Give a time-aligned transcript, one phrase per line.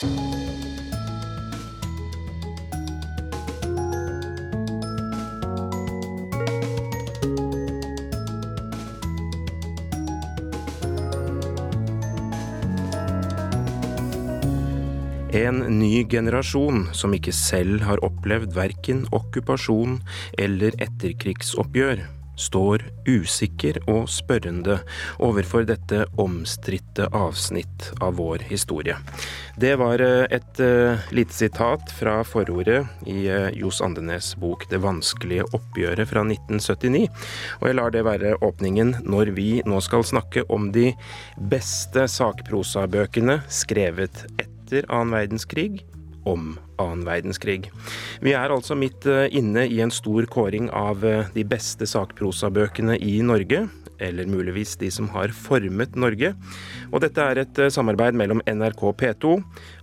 [0.00, 0.08] En
[15.78, 19.98] ny generasjon som ikke selv har opplevd verken okkupasjon
[20.40, 22.00] eller etterkrigsoppgjør,
[22.40, 24.80] står usikker og spørrende
[25.22, 28.96] overfor dette omstridte avsnitt av vår historie.
[29.60, 32.80] Det var eh, et uh, lite sitat fra forordet
[33.10, 37.06] i uh, Johs Andenes bok 'Det vanskelige oppgjøret' fra 1979.
[37.60, 40.92] Og jeg lar det være åpningen når vi nå skal snakke om de
[41.52, 45.89] beste sakprosabøkene skrevet etter annen verdenskrig
[46.28, 47.70] om annen verdenskrig.
[48.20, 52.98] Vi er altså midt eh, inne i en stor kåring av eh, de beste sakprosabøkene
[53.00, 53.66] i Norge.
[54.00, 56.32] Eller muligvis de som har formet Norge.
[56.88, 59.36] Og dette er et eh, samarbeid mellom NRK P2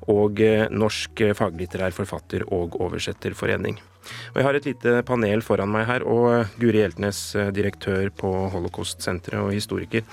[0.08, 3.76] og Norsk faglitterær forfatter- og oversetterforening.
[4.31, 7.20] Og Jeg har et lite panel foran meg her, og Guri Hjeltnes,
[7.52, 10.08] direktør på Holocaust-senteret og historiker.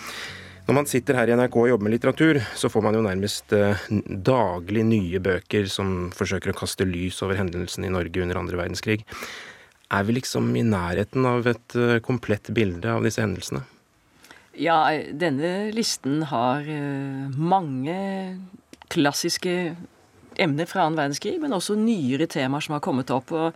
[0.65, 3.53] Når man sitter her i NRK og jobber med litteratur, så får man jo nærmest
[3.53, 3.83] eh,
[4.25, 9.03] daglig nye bøker som forsøker å kaste lys over hendelsene i Norge under andre verdenskrig.
[9.93, 13.61] Er vi liksom i nærheten av et eh, komplett bilde av disse hendelsene?
[14.57, 14.79] Ja,
[15.13, 17.99] denne listen har eh, mange
[18.95, 19.75] klassiske
[20.41, 23.37] emner fra annen verdenskrig, men også nyere temaer som har kommet opp.
[23.37, 23.53] og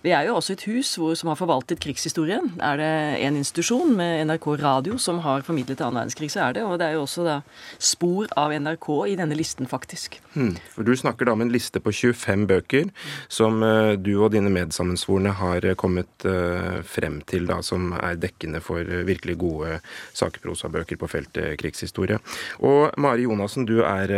[0.00, 2.54] vi er jo også et hus hvor, som har forvaltet krigshistorien.
[2.64, 2.90] Er det
[3.26, 6.64] en institusjon med NRK Radio som har formidlet annen verdenskrig, så er det.
[6.64, 7.36] Og det er jo også da
[7.76, 10.16] spor av NRK i denne listen, faktisk.
[10.32, 10.54] Hmm.
[10.72, 12.88] For Du snakker da om en liste på 25 bøker
[13.28, 18.16] som uh, du og dine medsammensvorne har uh, kommet uh, frem til, da, som er
[18.20, 19.78] dekkende for virkelig gode
[20.16, 22.16] sakprosabøker på feltet krigshistorie.
[22.64, 24.10] Og Mari Jonassen, du er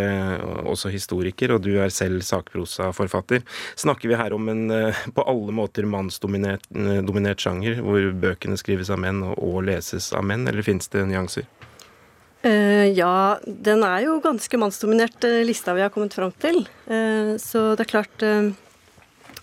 [0.69, 3.43] også historiker, og du er selv sakprosaforfatter.
[3.79, 4.63] Snakker vi her om en
[5.15, 10.13] på alle måter måter mannsdominert eh, sjanger, hvor bøkene skrives av menn og, og leses
[10.13, 11.47] av menn, eller finnes det nyanser?
[12.45, 16.67] Uh, ja, den er jo ganske mannsdominert, uh, lista vi har kommet fram til.
[16.89, 18.25] Uh, så det er klart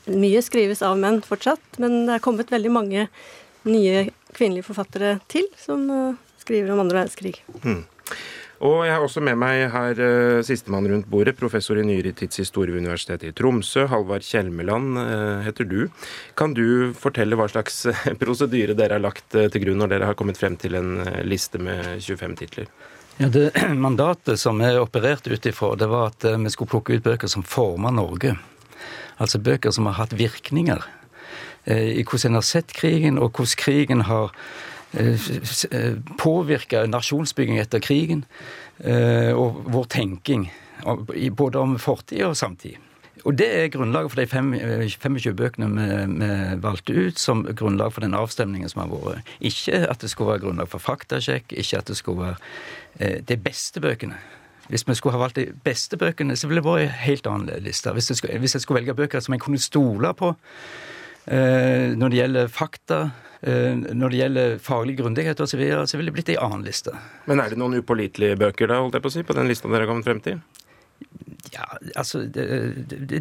[0.10, 3.04] Mye skrives av menn fortsatt, men det er kommet veldig mange
[3.70, 5.84] nye kvinnelige forfattere til som
[6.42, 7.36] skriver om andre verdenskrig.
[7.62, 7.84] Mm.
[8.60, 12.74] Og jeg har også med meg her uh, sistemann rundt bordet, professor i nyere tidshistorie
[12.74, 13.86] ved Universitetet i Tromsø.
[13.88, 15.78] Halvard Kjelmeland uh, heter du.
[16.36, 20.20] Kan du fortelle hva slags uh, prosedyre dere har lagt til grunn når dere har
[20.20, 22.68] kommet frem til en liste med 25 titler?
[23.22, 23.54] Ja, det
[23.86, 27.48] Mandatet som vi opererte ut ifra, det var at vi skulle plukke ut bøker som
[27.48, 28.36] forma Norge.
[29.24, 30.84] Altså bøker som har hatt virkninger
[31.70, 34.32] i hvordan en har sett krigen, og hvordan krigen har
[36.18, 38.24] påvirka nasjonsbygging etter krigen
[38.82, 40.48] eh, og vår tenking,
[41.38, 42.80] både om fortid og samtid.
[43.28, 46.30] Og Det er grunnlaget for de 25 eh, bøkene vi,
[46.64, 49.32] valgte ut som grunnlag for den avstemningen som har vært.
[49.40, 52.38] Ikke at det skulle være grunnlag for faktasjekk, ikke at det skulle være
[53.00, 54.18] eh, de beste bøkene.
[54.70, 57.64] Hvis vi skulle ha valgt de beste bøkene, så ville det vært en helt annen
[57.66, 57.92] liste.
[57.92, 60.36] Hvis jeg, skulle, hvis jeg skulle velge bøker som jeg kunne stole på
[61.30, 66.12] når det gjelder fakta, Eh, når det gjelder faglig grundighet osv., så, videre, så ville
[66.12, 66.92] det blitt ei annen liste.
[67.30, 69.72] Men er det noen upålitelige bøker da, holdt jeg på å si, på den lista
[69.72, 70.42] dere har kommet frem til?
[71.54, 72.46] Ja, altså det,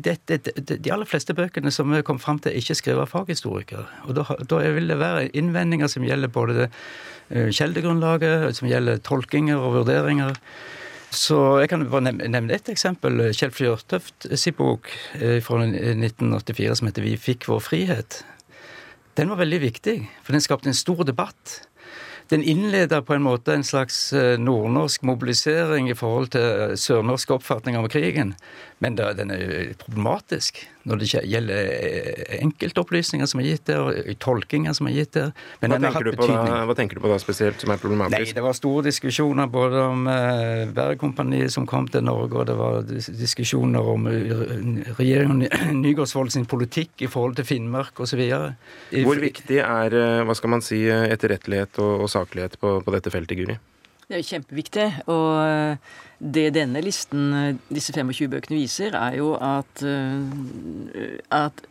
[0.04, 3.12] det, det, De aller fleste bøkene som vi kom fram til, er ikke skrevet av
[3.12, 3.86] faghistorikere.
[4.08, 9.00] Og da, da, vil det være innvendinger som gjelder både det uh, kjeldegrunnlaget, som gjelder
[9.06, 10.36] tolkinger og vurderinger.
[11.14, 13.30] Så jeg kan bare nevne ett eksempel.
[13.32, 18.18] Kjell Fjørtoft sin bok eh, fra 1984 som heter 'Vi fikk vår frihet'
[19.18, 21.58] den var veldig viktig, for den skapte en stor debatt.
[22.30, 27.32] Den innleder på en måte en slags eh, nordnorsk mobilisering i forhold til eh, sørnorsk
[27.38, 28.34] oppfatning om krigen.
[28.78, 34.76] Men den er problematisk når det gjelder eh, enkeltopplysninger som er gitt der, og tolkinger
[34.76, 35.32] som er gitt der.
[35.60, 38.30] Men hva, tenker da, hva, tenker du på da spesielt som er problematisk?
[38.30, 42.56] Nei, Det var store diskusjoner både om uh, Bergkompaniet som kom til Norge, og det
[42.58, 45.48] var diskusjoner om regjeringen
[45.82, 48.22] Nygaardsvold sin politikk i forhold til Finnmark osv.
[48.94, 53.42] Hvor viktig er hva skal man si, etterrettelighet og, og saklighet på, på dette feltet,
[53.42, 53.58] Guri?
[54.08, 54.84] Det er jo kjempeviktig.
[55.12, 61.66] Og eh, det denne listen, eh, disse 25 bøkene, viser, er jo at, eh, at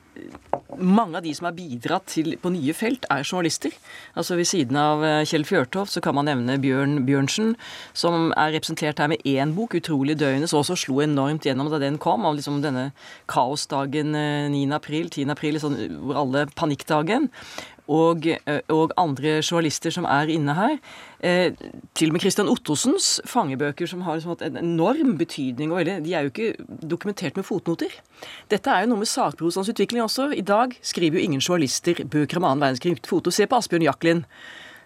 [0.80, 3.70] mange av de som har bidratt til, på nye felt, er journalister.
[4.16, 7.56] Altså Ved siden av Kjell Fjørtoft så kan man nevne Bjørn Bjørnsen,
[7.94, 11.78] som er representert her med én bok, 'Utrolig døgnet', som også slo enormt gjennom da
[11.78, 12.26] den kom.
[12.26, 12.94] Av liksom denne
[13.28, 14.12] kaosdagen
[14.52, 14.74] 9.
[14.74, 15.30] april, 10.
[15.30, 17.30] april, sånn, hvor alle panikkdagen.
[17.88, 20.78] Og, eh, og andre journalister som er inne her.
[21.20, 21.52] Eh,
[21.96, 26.22] til og med Christian Ottosens fangebøker, som har liksom en enorm betydning, og de er
[26.22, 26.54] jo ikke
[26.90, 27.92] dokumentert med fotnoter.
[28.50, 30.32] Dette er jo noe med sakprosans utvikling også.
[30.38, 33.32] I dag skriver jo ingen journalister bøker om annen verdenskrig uten foto.
[33.32, 34.26] Se på Asbjørn Jaklin,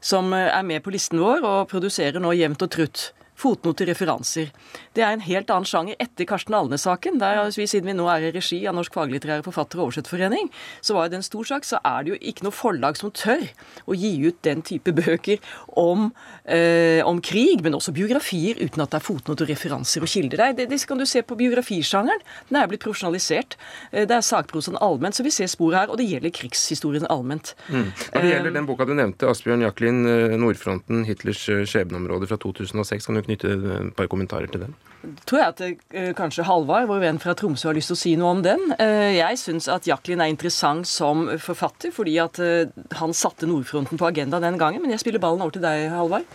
[0.02, 4.52] som eh, er med på listen vår og produserer nå jevnt og trutt fotnoter, referanser.
[4.96, 7.20] Det er en helt annen sjanger etter Karsten Alnes-saken.
[7.20, 10.52] der vi, Siden vi nå er i regi av Norsk faglitterær forfatter- og oversetterforening,
[10.82, 13.48] så var det en stor sak, så er det jo ikke noe forlag som tør
[13.88, 15.40] å gi ut den type bøker
[15.80, 16.12] om,
[16.46, 20.54] eh, om krig, men også biografier, uten at det er fotnoter, referanser og kilder.
[20.54, 22.22] Det, det kan du se på biografisjangeren.
[22.50, 23.58] Den er blitt profesjonalisert.
[23.92, 25.90] Eh, det er sakprosaen allment, så vi ser spor her.
[25.90, 27.56] Og det gjelder krigshistorien allment.
[27.70, 27.90] Mm.
[28.14, 33.06] Når det gjelder den boka du nevnte, Asbjørn Jacklin, eh, 'Nordfronten Hitlers skjebneområde' fra 2006,
[33.06, 34.80] kan du knytte et par kommentarer til den?
[35.26, 38.14] tror jeg at eh, kanskje Halvard, vår venn fra Tromsø, har lyst til å si
[38.20, 38.72] noe om den.
[38.78, 44.00] Eh, jeg syns at Jacqueline er interessant som forfatter, fordi at eh, han satte Nordfronten
[44.02, 44.84] på agendaen den gangen.
[44.84, 46.28] Men jeg spiller ballen over til deg, Halvard.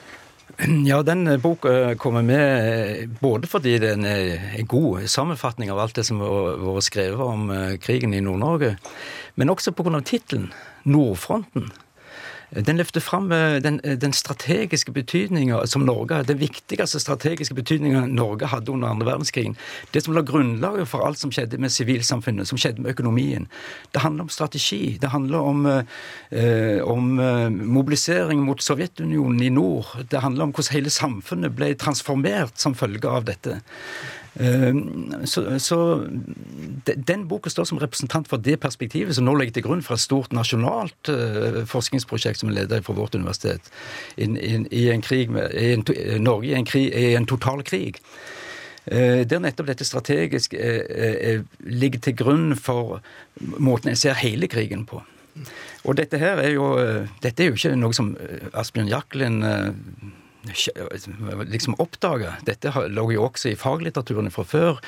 [0.87, 6.05] Ja, den boka kommer med både fordi den er en god sammenfatning av alt det
[6.07, 7.51] som har vært skrevet om
[7.83, 8.77] krigen i Nord-Norge,
[9.37, 10.01] men også pga.
[10.07, 10.53] tittelen
[10.87, 11.75] 'Nordfronten'.
[12.51, 18.07] Den løfter fram eh, den, eh, den strategiske betydninga som Norge Den viktigste strategiske betydninga
[18.07, 19.57] Norge hadde under andre verdenskrigen.
[19.91, 23.49] Det som la grunnlaget for alt som skjedde med sivilsamfunnet, som skjedde med økonomien.
[23.93, 24.99] Det handler om strategi.
[25.01, 29.87] Det handler om, eh, om eh, mobilisering mot Sovjetunionen i nord.
[30.11, 33.61] Det handler om hvordan hele samfunnet ble transformert som følge av dette.
[34.39, 36.07] Ehm, så, så,
[37.07, 40.05] Den boka står som representant for det perspektivet som nå ligger til grunn for et
[40.05, 43.71] stort nasjonalt uh, forskningsprosjekt som er ledet fra vårt universitet
[44.17, 45.85] i, i, i en krig med, i en,
[46.23, 48.03] Norge i en, krig, i en total krig.
[48.87, 53.01] Uh, der nettopp dette strategisk uh, ligger til grunn for
[53.41, 55.01] måten jeg ser hele krigen på.
[55.85, 56.71] Og dette her er jo,
[57.23, 58.15] dette er jo ikke noe som
[58.57, 59.43] Asbjørn Jacklin
[60.47, 62.37] liksom oppdaga.
[62.47, 64.81] Dette lå jo også i faglitteraturen fra før.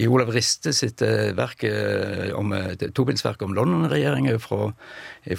[0.00, 4.70] I Olav Riste sitt eh, verk eh, om, eh, tobindsverk om London-regjeringen fra,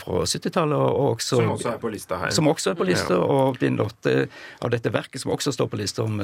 [0.02, 1.26] fra 70-tallet.
[1.26, 2.36] Som også er på lista her.
[2.36, 3.24] Som også er på lista, ja.
[3.26, 4.28] og bind åtte
[4.62, 6.22] av dette verket som også står på lista om,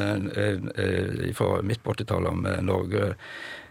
[1.38, 3.12] fra midt på 80-tallet om Norge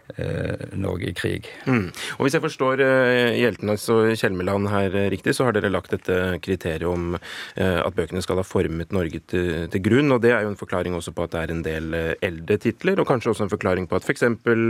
[0.77, 1.47] Norge i krig.
[1.65, 1.89] Mm.
[2.17, 5.93] Og Hvis jeg forstår Hjeltenes Hjeltnes og Kjelmeland her uh, riktig, så har dere lagt
[5.93, 7.17] dette kriteriet om
[7.61, 10.11] at bøkene skal ha formet Norge til, til, grunn.
[10.13, 12.99] og Det er jo en forklaring også på at det er en del eldre titler,
[13.01, 14.23] og kanskje også en forklaring på at f.eks.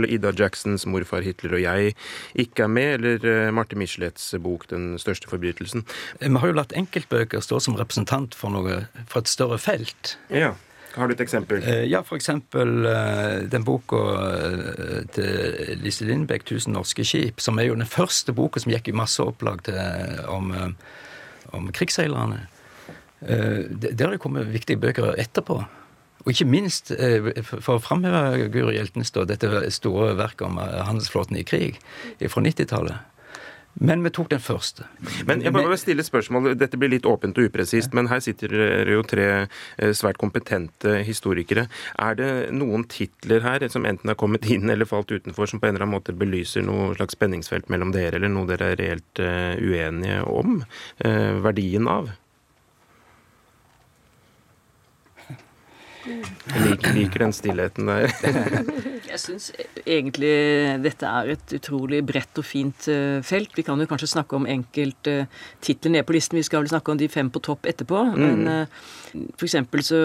[0.08, 1.94] Ida Jacksons 'Morfar Hitler og jeg'
[2.34, 5.86] ikke er med, eller Marte Michelets bok 'Den største forbrytelsen'.
[6.20, 10.16] Vi har jo latt enkeltbøker stå som representant for, noe, for et større felt.
[10.30, 10.54] Ja.
[10.94, 11.62] Har du et eksempel?
[11.64, 12.28] Eh, ja, f.eks.
[12.28, 18.34] Eh, den boka eh, til Lise Lindbekk, 'Tusen norske skip', som er jo den første
[18.36, 19.68] boka som gikk i masseopplag
[20.28, 20.52] om,
[21.52, 22.46] om krigsseilerne.
[23.22, 25.62] Der har det kommet viktige bøker etterpå.
[26.22, 26.92] Og ikke minst,
[27.42, 31.78] for å framheve Guri Hjeltnes, dette store verket om handelsflåten i krig
[32.28, 33.11] fra 90-tallet.
[33.80, 34.84] Men vi tok den første.
[35.26, 36.52] Men jeg bare stille spørsmål.
[36.60, 37.96] Dette blir litt åpent og upresist, ja.
[37.98, 41.66] men her sitter det jo tre eh, svært kompetente historikere.
[41.98, 45.70] Er det noen titler her som enten er kommet inn eller falt utenfor, som på
[45.70, 49.22] en eller annen måte belyser noe slags spenningsfelt mellom dere, eller noe dere er reelt
[49.24, 52.12] uh, uenige om uh, verdien av?
[56.02, 58.10] Jeg liker, liker den stillheten der.
[59.12, 59.50] jeg syns
[59.84, 60.32] egentlig
[60.82, 63.54] dette er et utrolig bredt og fint uh, felt.
[63.56, 65.28] Vi kan jo kanskje snakke om enkelttitler
[65.62, 66.40] titler nede på listen.
[66.40, 68.02] Vi skal vel snakke om de fem på topp etterpå.
[68.12, 68.22] Mm.
[68.22, 70.00] Men uh, for eksempel så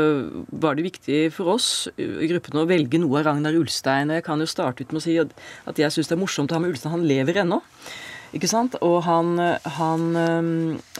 [0.51, 4.11] var det viktig for oss i gruppen å velge noe av Ragnar Ulstein.
[4.11, 6.53] Og jeg kan jo starte ut med å si at jeg syns det er morsomt
[6.53, 6.93] å ha med Ulstein.
[6.97, 7.63] Han lever ennå.
[8.35, 8.75] Ikke sant?
[8.83, 9.37] Og han,
[9.77, 10.03] han,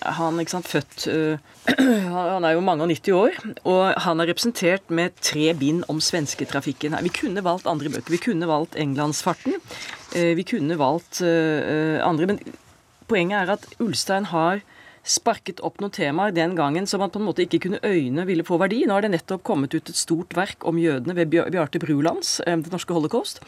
[0.05, 1.07] han ikke sant, født
[2.13, 3.35] Han er jo mange og 90 år,
[3.67, 6.95] og han er representert med tre bind om svensketrafikken.
[7.03, 8.13] Vi kunne valgt andre bøker.
[8.13, 9.57] Vi kunne valgt Englandsfarten.
[10.13, 12.29] Vi kunne valgt andre.
[12.31, 12.39] Men
[13.11, 14.63] poenget er at Ulstein har
[15.07, 18.45] sparket opp noen temaer den gangen som man på en måte ikke kunne øyne ville
[18.47, 18.83] få verdi.
[18.85, 22.57] Nå har det nettopp kommet ut et stort verk om jødene ved Bjarte Brulands, eh,
[22.57, 23.39] Det norske holocaust.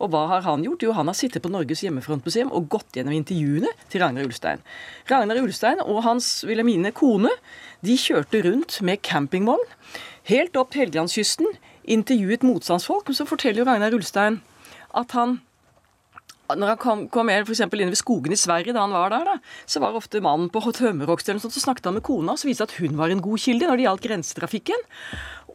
[0.00, 0.82] Og hva har han gjort?
[0.82, 4.62] Jo, han har sittet på Norges hjemmefrontmuseum og gått gjennom intervjuene til Ragnar Ulstein.
[5.10, 7.30] Ragnar Ulstein og hans Wilhelmine kone
[7.82, 9.66] de kjørte rundt med campingvogn
[10.28, 11.46] helt opp Helgelandskysten,
[11.88, 13.10] intervjuet motstandsfolk.
[13.16, 14.40] Så forteller jo Ragnar Ulstein
[14.96, 15.40] at han
[16.56, 19.34] når han kom, kom for inn ved skogen i Sverige da han var der, da,
[19.68, 22.48] så var ofte mannen på Tømmerhogst eller noe sånt, så snakket han med kona, så
[22.48, 24.86] viste at hun var en god kilde når det gjaldt grensetrafikken.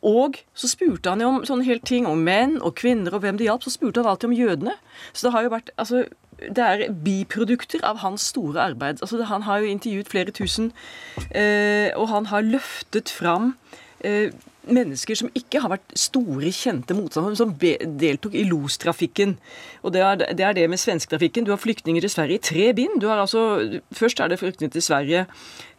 [0.04, 3.40] Og så spurte han jo om sånne helt ting om menn og kvinner og hvem
[3.40, 3.64] det hjalp.
[3.64, 4.76] Så spurte han alltid om jødene.
[5.14, 6.04] Så det har jo vært altså,
[6.44, 9.00] det er biprodukter av hans store arbeid.
[9.00, 10.74] Altså, han har jo intervjuet flere tusen,
[11.32, 13.54] eh, og han har løftet fram
[14.04, 14.34] eh,
[14.64, 17.54] mennesker som ikke har vært store, kjente motstandere, som
[18.00, 19.36] deltok i lostrafikken.
[19.84, 21.48] Og det er, det er det med svensketrafikken.
[21.48, 23.04] Du har flyktninger til Sverige i tre bind.
[23.04, 23.44] Altså,
[23.96, 25.26] først er det flyktninger til Sverige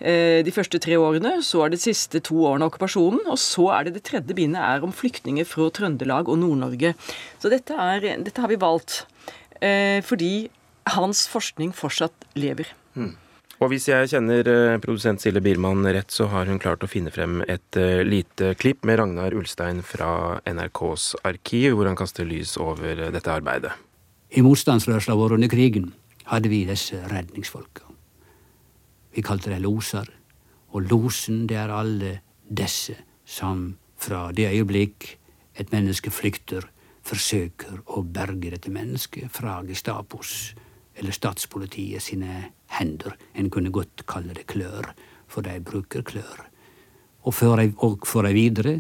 [0.01, 3.41] eh, de første tre årene, så er det de siste to årene av okkupasjonen, og
[3.41, 6.95] så er det det tredje bindet er om flyktninger fra Trøndelag og Nord-Norge.
[7.43, 9.05] Så dette, er, dette, har vi valgt
[9.61, 10.51] eh, fordi
[10.95, 12.69] hans forskning fortsatt lever.
[12.95, 13.15] Mm.
[13.63, 17.13] Og hvis jeg kjenner eh, produsent Silje Biermann rett, så har hun klart å finne
[17.15, 22.57] frem et eh, lite klipp med Ragnar Ulstein fra NRKs arkiv, hvor han kaster lys
[22.61, 23.73] over eh, dette arbeidet.
[24.35, 25.93] I motstandsrørsla vår under krigen
[26.27, 27.87] hadde vi disse redningsfolka.
[29.15, 30.09] Vi kalte dem loser,
[30.75, 32.17] og losen det er alle
[32.51, 35.15] disse som fra det øyeblikk
[35.55, 36.67] et menneske flykter,
[37.05, 40.55] forsøker å berge dette mennesket fra Gestapos
[40.97, 43.17] eller statspolitiet sine hender.
[43.35, 44.93] En kunne godt kalle det klør,
[45.29, 46.45] for de bruker klør.
[47.25, 48.75] Og får de videre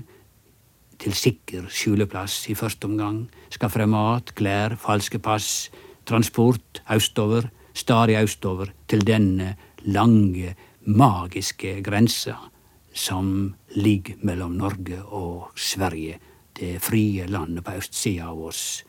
[1.00, 5.70] til sikker skjuleplass i første omgang, skaffer de mat, klær, falske pass,
[6.06, 10.54] transport østover, stadig østover, til denne lange,
[10.86, 12.36] magiske grensa
[12.94, 16.20] som ligger mellom Norge og Sverige,
[16.54, 18.84] det frie landet på østsida av oss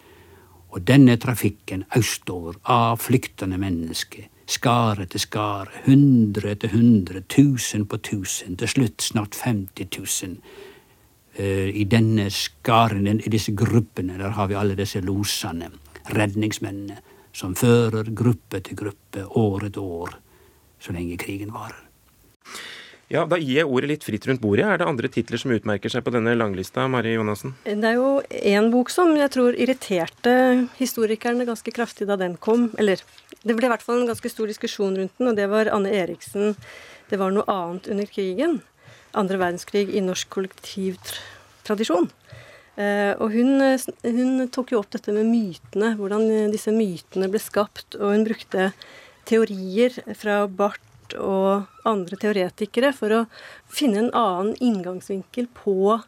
[0.76, 8.00] og denne trafikken østover av flyktende mennesker, skare etter skare, hundre etter hundre, tusen på
[8.06, 10.38] tusen, til slutt snart 50 000.
[11.40, 15.72] Uh, I denne skaren, i disse gruppene, der har vi alle disse losene,
[16.16, 17.02] redningsmennene,
[17.36, 20.16] som fører gruppe til gruppe, år etter år,
[20.80, 21.85] så lenge krigen varer.
[23.12, 24.66] Ja, Da gir jeg ordet litt fritt rundt bordet.
[24.66, 26.88] Er det andre titler som utmerker seg på denne langlista?
[26.90, 27.54] Mari Jonassen?
[27.64, 30.34] Det er jo én bok som jeg tror irriterte
[30.80, 32.72] historikerne ganske kraftig da den kom.
[32.82, 33.04] Eller
[33.46, 35.94] det ble i hvert fall en ganske stor diskusjon rundt den, og det var Anne
[35.94, 36.56] Eriksen.
[37.12, 38.58] Det var noe annet under krigen.
[39.14, 42.10] Andre verdenskrig i norsk kollektivtradisjon.
[42.76, 43.62] Eh, og hun,
[44.02, 48.00] hun tok jo opp dette med mytene, hvordan disse mytene ble skapt.
[48.02, 48.72] Og hun brukte
[49.30, 53.22] teorier fra Barth og andre teoretikere for å
[53.72, 56.00] finne en annen inngangsvinkel på,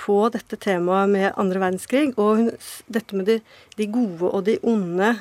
[0.00, 2.12] på dette temaet med andre verdenskrig.
[2.20, 2.52] Og
[2.92, 3.38] dette med de,
[3.78, 5.14] de, gode og de onde.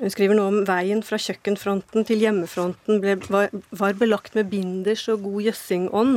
[0.00, 5.06] Hun skriver nå om veien fra kjøkkenfronten til hjemmefronten ble, var, var, belagt med binders
[5.12, 6.16] og god jøssingånd.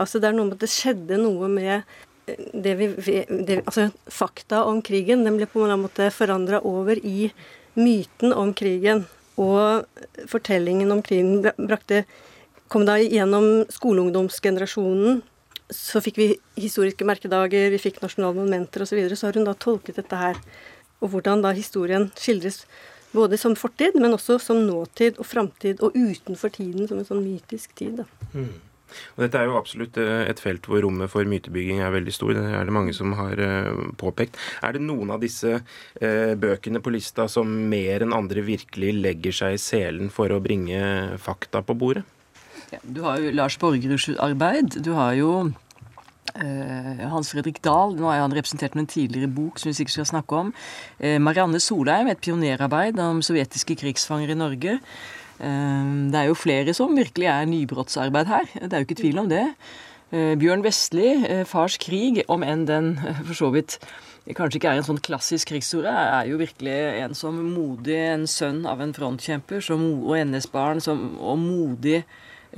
[0.00, 2.90] Altså det er noe med at det skjedde noe med eh, det vi,
[3.28, 7.30] det, altså Fakta om krigen den ble på en måte forandra over i
[7.76, 9.04] myten om krigen.
[9.38, 9.86] Og
[10.30, 12.04] fortellingen om krigen brakte
[12.70, 15.20] kom da gjennom skoleungdomsgenerasjonen.
[15.70, 18.94] Så fikk vi historiske merkedager, vi fikk nasjonale monumenter osv.
[18.94, 20.40] Så, videre, så har hun da tolket dette her.
[21.00, 22.64] Og hvordan da historien skildres
[23.12, 27.24] både som fortid, men også som nåtid og framtid, og utenfor tiden som en sånn
[27.24, 28.02] mytisk tid.
[28.02, 28.28] da.
[28.34, 28.69] Mm.
[29.16, 32.34] Og dette er jo absolutt eh, et felt hvor rommet for mytebygging er veldig stor.
[32.36, 33.70] Det er det mange som har eh,
[34.00, 34.38] påpekt.
[34.66, 39.40] Er det noen av disse eh, bøkene på lista som mer enn andre virkelig legger
[39.42, 42.04] seg i selen for å bringe fakta på bordet?
[42.70, 44.78] Ja, du har jo Lars Borgeruds arbeid.
[44.84, 45.50] Du har jo
[46.30, 50.06] Hans Fredrik Dahl, nå er han representert med en tidligere bok som vi sikkert skal
[50.12, 50.52] snakke om.
[51.18, 54.76] Marianne Solheim, et pionerarbeid om sovjetiske krigsfanger i Norge.
[55.40, 58.50] Ehm, det er jo flere som virkelig er nybrottsarbeid her.
[58.60, 59.46] Det er jo ikke tvil om det.
[60.12, 63.78] Eh, Bjørn Vestli, eh, 'Fars krig', om enn den eh, for så vidt
[64.34, 68.66] kanskje ikke er en sånn klassisk krigshistorie, er jo virkelig en som modig, en sønn
[68.66, 72.04] av en frontkjemper som, og NS-barn og modig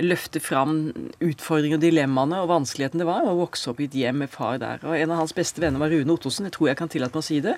[0.01, 0.77] løfte fram
[1.21, 4.57] utfordringer og dilemmaene og vanskeligheten det var å vokse opp i et hjem med far
[4.61, 4.81] der.
[4.87, 7.21] Og En av hans beste venner var Rune Ottosen, jeg tror jeg kan tillate meg
[7.21, 7.53] å si det.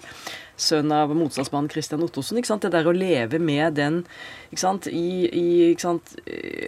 [0.59, 2.37] Sønn av motstandsmannen Christian Ottosen.
[2.37, 2.67] ikke sant?
[2.67, 4.03] Det der å leve med den
[4.51, 4.89] ikke sant?
[4.91, 6.15] I, i, ikke sant?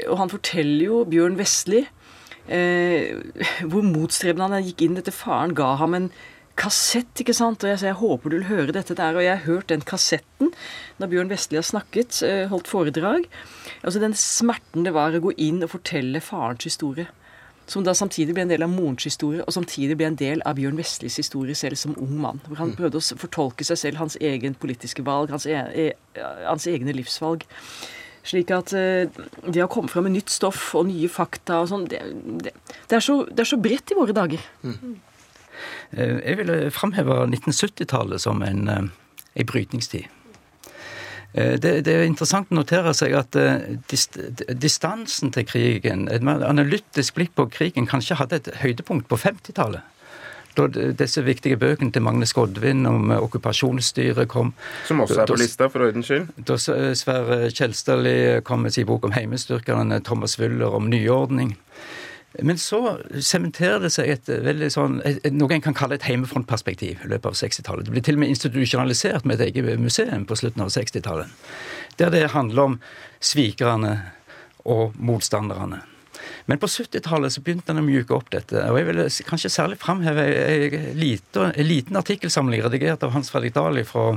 [0.07, 1.83] Og han forteller jo Bjørn Vestli
[2.47, 3.13] eh,
[3.67, 4.97] hvor motstrebende han gikk inn.
[4.99, 6.09] Dette faren ga ham en
[6.57, 7.63] kassett, ikke sant.
[7.63, 9.17] Og jeg, jeg håper du vil høre dette der.
[9.17, 10.53] Og jeg har hørt den kassetten
[11.01, 13.27] når Bjørn Vestli har snakket, eh, holdt foredrag.
[13.83, 17.07] Altså den smerten det var å gå inn og fortelle farens historie.
[17.67, 20.55] Som da samtidig ble en del av morens historie, og samtidig ble en del av
[20.55, 22.39] Bjørn Vestlis historie selv som ung mann.
[22.47, 22.77] Hvor han mm.
[22.79, 25.89] prøvde å fortolke seg selv, hans egen politiske valg, hans, e e
[26.45, 27.43] hans egne livsvalg.
[28.27, 29.07] Slik at uh,
[29.47, 31.99] det å komme fram med nytt stoff og nye fakta og sånn, det,
[32.43, 32.55] det,
[32.87, 34.47] det, er så, det er så bredt i våre dager.
[34.63, 34.97] Mm.
[35.91, 38.91] Eh, jeg ville framheve 1970-tallet som en, en
[39.33, 40.07] eh, brytningstid.
[41.37, 43.37] Eh, det, det, er interessant å notere seg at
[43.91, 44.17] dist,
[44.57, 49.93] distansen til krigen, et analytisk blikk på krigen, kanskje hadde et høydepunkt på 50-tallet.
[50.57, 50.65] Da
[50.97, 54.55] disse viktige bøkene til Magne Skodvin om okkupasjonsstyret kom
[54.87, 56.31] Som også er på lista, for ordens skyld.
[56.49, 58.15] Da Sverre Kjelstadli
[58.47, 61.53] kom med sin bok om heimestyrkerne, Thomas Wyller om nyordning.
[62.41, 64.99] Men så sementerer det seg et veldig sånn,
[65.33, 67.87] noe en kan kalle et heimefrontperspektiv i løpet av 60-tallet.
[67.87, 71.31] Det blir til og med institusjonalisert med et eget museum på slutten av 60-tallet.
[71.97, 72.79] Der det handler om
[73.23, 73.95] svikerne
[74.67, 75.81] og motstanderne.
[76.47, 78.61] Men på 70-tallet så begynte en å mjuke opp dette.
[78.71, 84.13] Og jeg vil kanskje særlig framheve en liten artikkelsamling redigert av Hans Fredrik Dali fra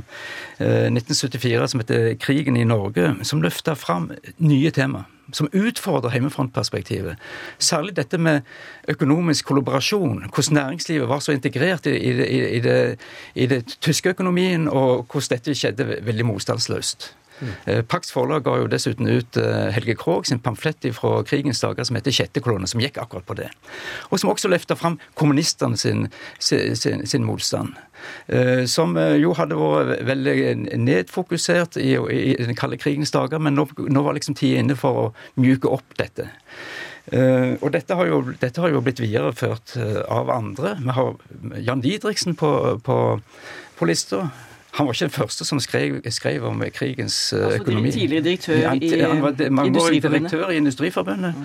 [0.58, 7.18] 1974 som heter 'Krigen i Norge', som løfter fram nye tema som utfordrer hjemmefrontperspektivet.
[7.58, 8.40] Særlig dette med
[8.88, 10.24] økonomisk kollaborasjon.
[10.34, 12.98] Hvordan næringslivet var så integrert i, i, i, det,
[13.34, 17.12] i det tyske økonomien, og hvordan dette skjedde veldig motstandsløst.
[17.40, 17.84] Mm.
[17.88, 21.96] Pax Forlag ga jo dessuten ut eh, Helge Krogh sin pamflett fra krigens dager som
[21.98, 23.48] heter Sjette kolonne, som gikk akkurat på det.
[24.10, 27.76] Og som også løfta fram kommunistene sin, sin, sin, motstand.
[28.32, 30.36] Eh, som jo hadde vært veldig
[30.80, 35.04] nedfokusert i, i den kalde krigens dager, men nå, nå var liksom tida inne for
[35.04, 35.08] å
[35.40, 36.30] mjuke opp dette.
[37.10, 40.76] Uh, og dette har, jo, dette har, jo, blitt videreført uh, av andre.
[40.78, 41.16] Vi har
[41.66, 42.52] Jan Didriksen på,
[42.86, 42.98] på,
[43.78, 44.28] på lista.
[44.80, 47.88] Han var ikke den første som skrev, skrev om krigens altså, økonomi.
[47.88, 50.30] Altså tidligere direktør i Industriforbundet.
[50.30, 51.34] Direktør i Industriforbundet.
[51.36, 51.44] Mm.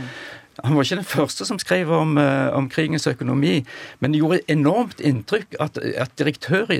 [0.63, 3.65] Han var ikke den første som skrev om, eh, om krigens økonomi,
[3.99, 6.79] men det gjorde enormt inntrykk at, at direktør i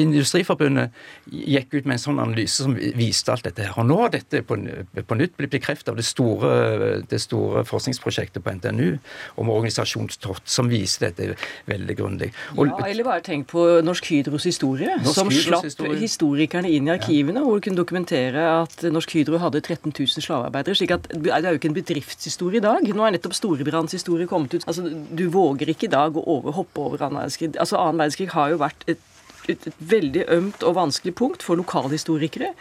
[0.00, 0.94] Industriforbundet
[1.28, 3.76] gikk ut med en sånn analyse som viste alt dette her.
[3.76, 8.44] Og nå har dette på, på nytt blitt bekreftet av det store, det store, forskningsprosjektet
[8.44, 8.96] på NTNU
[9.42, 11.36] om organisasjonstort, som viser dette
[11.68, 12.30] veldig grundig.
[12.56, 16.00] Ja, eller bare tenk på Norsk Hydros historie, Norsk som Hydros slapp historie.
[16.00, 17.46] historikerne inn i arkivene, ja.
[17.46, 20.78] hvor de kunne dokumentere at Norsk Hydro hadde 13 000 slavearbeidere.
[20.78, 22.88] slik at Det er jo ikke en bedriftshistorie i dag.
[22.96, 24.66] Nå er nettopp Storebrands historie kommet ut.
[24.66, 27.56] Altså, Du våger ikke i dag å over, hoppe over annen verdenskrig.
[27.58, 29.06] Altså, Annen verdenskrig har jo vært et
[29.48, 32.52] et, veldig ømt og vanskelig punkt for lokalhistorikere.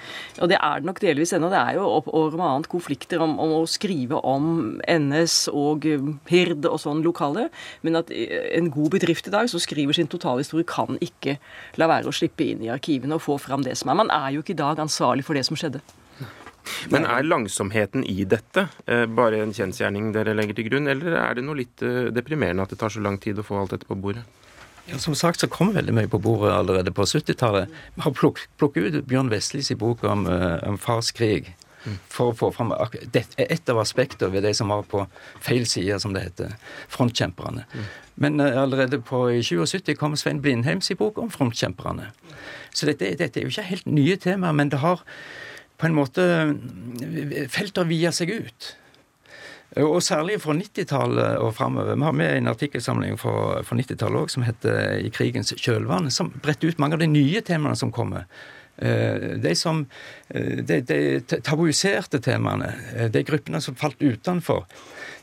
[0.41, 1.51] Og det er det nok delvis ennå.
[1.51, 5.87] Det er jo over om annet konflikter om, om, å skrive om NS og
[6.29, 7.49] Hird og sånn lokale.
[7.85, 11.37] Men at en god bedrift i dag som skriver sin totalhistorie, kan ikke
[11.81, 13.99] la være å slippe inn i arkivene og få fram det som er.
[13.99, 15.83] Man er jo ikke i dag ansvarlig for det som skjedde.
[16.93, 21.37] Men er langsomheten i dette eh, bare en kjensgjerning dere legger til grunn, eller er
[21.37, 23.89] det noe litt eh, deprimerende at det tar så lang tid å få alt dette
[23.89, 24.25] på bordet?
[24.89, 27.69] Ja, Som sagt så kom veldig mye på bordet allerede på 70-tallet.
[27.95, 31.53] Vi har plukket ut Bjørn Vestlis bok om, eh, om fars krig.
[32.11, 35.05] For å få fram et av aspektene ved det som var på
[35.39, 36.57] feil side, som det heter.
[36.91, 37.63] Frontkjemperne.
[37.71, 37.85] Mm.
[38.19, 42.09] Men allerede på, i 77 kom Svein Blindheims bok om frontkjemperne.
[42.75, 45.05] Så dette, dette er jo ikke helt nye temaer, men det har
[45.79, 46.23] på en måte
[47.49, 48.69] Felter vier seg ut.
[49.79, 51.93] Og særlig fra 90-tallet og framover.
[51.93, 56.33] Vi har med en artikkelsamling fra, fra 90-tallet òg som heter 'I krigens kjølvann', som
[56.43, 58.25] bretter ut mange av de nye temaene som kommer.
[58.81, 59.85] Eh, de som
[60.29, 64.65] eh, de, de tabuiserte temaene, eh, de gruppene som falt utenfor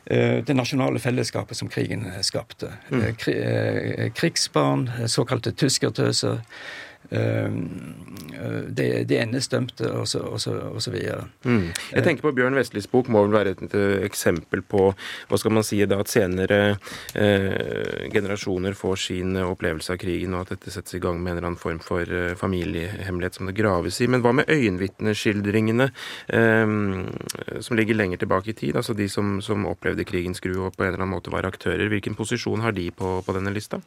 [0.06, 2.68] det nasjonale fellesskapet som krigen skapte.
[2.94, 4.12] Mm.
[4.14, 6.44] Krigsbarn, såkalte tyskertøser.
[7.10, 7.68] Ehm,
[8.68, 9.18] det, det
[10.82, 11.26] så videre.
[11.44, 11.70] Mm.
[11.92, 15.54] Jeg tenker på Bjørn Vestlis bok må vel være et, et, eksempel på hva skal
[15.56, 16.60] man si da, at senere
[17.16, 21.38] eh, generasjoner får sin opplevelse av krigen, og at dette settes i gang med en
[21.38, 24.10] eller annen form for eh, familiehemmelighet som det graves i.
[24.12, 26.76] Men hva med øyenvitneskildringene eh,
[27.64, 28.76] som ligger lenger tilbake i tid?
[28.76, 31.88] Altså de som, som opplevde krigens gru og på en eller annen måte var aktører.
[31.92, 33.80] Hvilken posisjon har de på, på denne lista?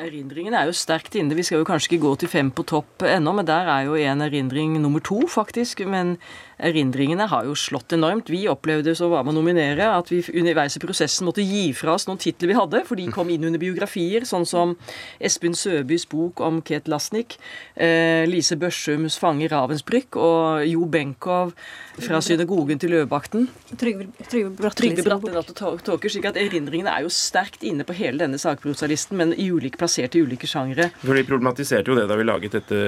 [0.00, 1.36] Erindringen er jo sterkt inne.
[1.36, 3.98] Vi skal jo kanskje ikke gå til fem på topp ennå, men der er jo
[4.00, 5.82] en erindring nummer to, faktisk.
[5.84, 6.14] Men
[6.56, 8.30] erindringene har jo slått enormt.
[8.32, 11.92] Vi opplevde så var med å nominere at vi underveis i prosessen måtte gi fra
[11.98, 14.72] oss noen titler vi hadde, for de kom inn under biografier, sånn som
[15.20, 17.36] Espen Søbys bok om Ket Lasnik,
[17.76, 21.52] eh, Lise Børsums 'Fange Ravensbrück' og Jo Benkow
[22.00, 23.48] fra synagogen til Løvebakten.
[23.78, 29.18] Trygve, Trygve og Talker slik at erindringene er jo sterkt inne på hele denne sakprosalisten,
[29.18, 30.90] men i ulike, plassert i ulike sjangre.
[31.02, 32.80] For Vi problematiserte jo det da vi laget dette,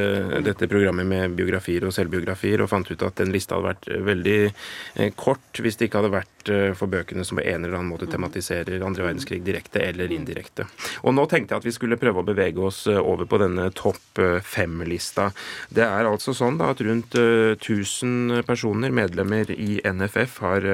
[0.44, 4.38] dette programmet med biografier og selvbiografier, og fant ut at den lista hadde vært veldig
[4.44, 7.92] eh, kort hvis det ikke hadde vært eh, for bøkene som på en eller annen
[7.92, 10.66] måte tematiserer andre verdenskrig direkte eller indirekte.
[11.04, 13.68] Og nå tenkte jeg at vi skulle prøve å bevege oss eh, over på denne
[13.74, 15.30] topp fem-lista.
[15.74, 20.66] Det er altså sånn da at rundt 1000 personer, medlemmer i NFF, har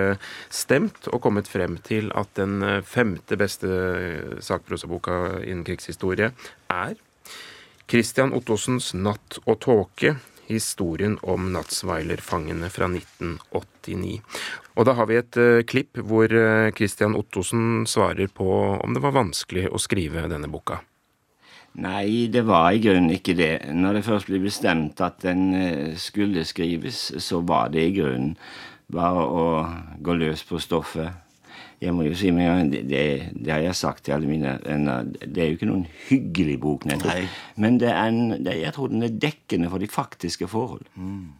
[0.52, 3.68] stemt og kommet frem til at den femte beste
[4.44, 6.32] sakprosaboka innen krigshistorie
[6.70, 6.98] er
[7.90, 14.20] Christian Ottosens 'Natt og tåke', historien om Natzweiler-fangene fra 1989.
[14.78, 16.30] Og da har vi et uh, klipp hvor
[16.74, 20.80] Christian Ottosen svarer på om det var vanskelig å skrive denne boka.
[21.78, 23.52] Nei, det var i grunnen ikke det.
[23.70, 28.34] Når det først ble bestemt at den eh, skulle skrives, så var det i grunnen
[28.90, 29.44] bare å
[30.02, 31.12] gå løs på stoffet.
[31.80, 35.40] Jeg må jo si med det, det, har jeg sagt til alle mine venner, det
[35.40, 37.38] er jo ikke noen hyggelig bok, nettopp.
[37.56, 40.84] Men det en, det, jeg tror den er dekkende for de faktiske forhold.
[41.00, 41.30] Mm.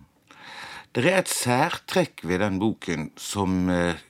[0.97, 4.01] Det er et særtrekk ved den boken som eh,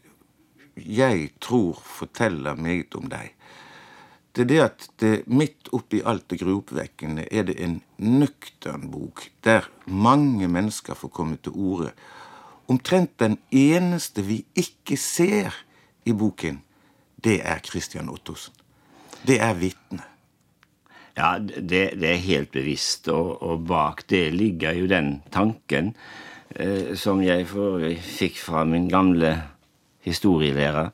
[0.77, 3.35] jeg tror forteller meget om deg.
[4.37, 9.25] Det er det at det midt oppi alt det gruoppvekkende er det en nøktern bok,
[9.45, 11.91] der mange mennesker får komme til orde.
[12.71, 15.57] Omtrent den eneste vi ikke ser
[16.07, 16.63] i boken,
[17.25, 18.55] det er Christian Ottosen.
[19.27, 20.07] Det er vitnet.
[21.19, 25.91] Ja, det, det, er helt bevisst, og, og, bak det ligger jo den tanken
[26.55, 29.35] eh, som jeg for, fikk fra min gamle
[30.07, 30.89] historielærer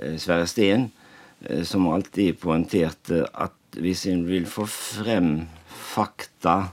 [0.00, 0.88] eh, Sverre Steen,
[1.64, 5.46] som alltid poengterte at hvis en vil få frem
[5.92, 6.72] fakta,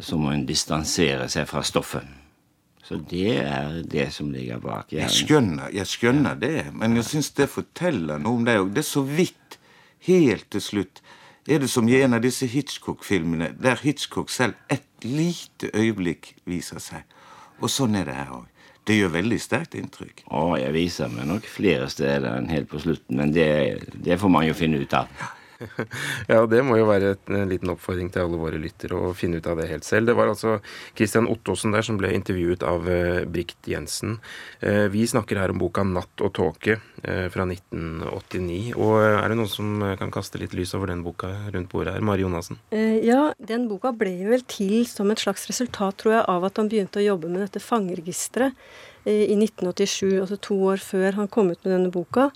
[0.00, 2.06] så må en distansere seg fra stoffet.
[2.82, 4.92] Så det er det som ligger bak.
[4.92, 8.72] Jeg skjønner, jeg skjønner det, men jeg syns det forteller noe om deg òg.
[8.74, 9.58] Det er så vidt,
[10.08, 11.02] helt til slutt,
[11.48, 16.82] er det som i en av disse Hitchcock-filmene, der Hitchcock selv et lite øyeblikk viser
[16.82, 17.06] seg.
[17.62, 18.51] Og sånn er det her òg.
[18.88, 20.24] Det gjør veldig sterkt inntrykk.
[20.26, 23.48] Å, jeg viser meg nok flere steder enn helt på slutten, men det,
[23.94, 25.10] det får man jo finne ut av.
[26.32, 29.48] Ja, det må jo være en liten oppfordring til alle våre lyttere å finne ut
[29.50, 30.10] av det helt selv.
[30.10, 30.58] Det var altså
[30.98, 34.18] Christian Ottosen der som ble intervjuet av eh, Brikt Jensen.
[34.60, 38.74] Eh, vi snakker her om boka 'Natt og tåke' eh, fra 1989.
[38.76, 42.04] Og er det noen som kan kaste litt lys over den boka rundt bordet her?
[42.04, 42.60] Mari Jonassen?
[42.72, 46.70] Ja, den boka ble vel til som et slags resultat, tror jeg, av at han
[46.70, 48.56] begynte å jobbe med dette fangeregisteret
[49.04, 52.30] i 1987, altså to år før han kom ut med denne boka.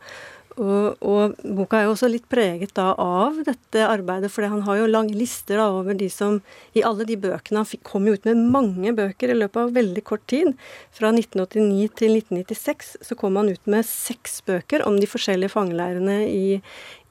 [0.57, 4.79] Og, og, boka er jo også litt preget da av dette arbeidet, for han har
[4.81, 6.39] jo lange lister da over de som
[6.73, 10.05] I alle de bøkene Han kom jo ut med mange bøker i løpet av veldig
[10.09, 10.55] kort tid.
[10.97, 16.23] Fra 1989 til 1996 så kom han ut med seks bøker om de forskjellige fangeleirene
[16.31, 16.61] i,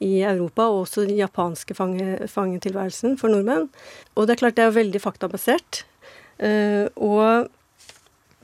[0.02, 3.70] i Europa, og også den japanske fange, fangetilværelsen for nordmenn.
[4.16, 5.86] Og det er klart det er veldig faktabasert.
[6.42, 7.52] Uh, og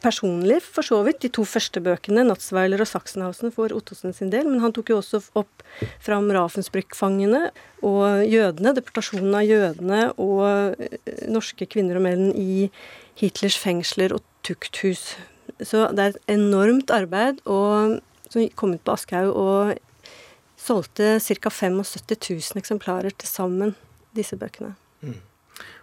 [0.02, 4.50] personlig, for så vidt, de to første bøkene, 'Natzweiler' og 'Sachsenhausen', for Ottosen sin del.
[4.50, 5.64] Men han tok jo også opp
[6.00, 7.52] fram Ravensbrück-fangene
[7.84, 10.98] og jødene, deportasjonen av jødene og eh,
[11.30, 12.70] norske kvinner og menn i
[13.22, 15.16] Hitlers fengsler og tukthus.
[15.62, 19.78] Så det er et enormt arbeid og, som kom ut på Aschehoug og
[20.62, 21.50] solgte ca.
[21.50, 23.76] 75 000 eksemplarer til sammen,
[24.16, 24.76] disse bøkene.
[25.02, 25.20] Mm.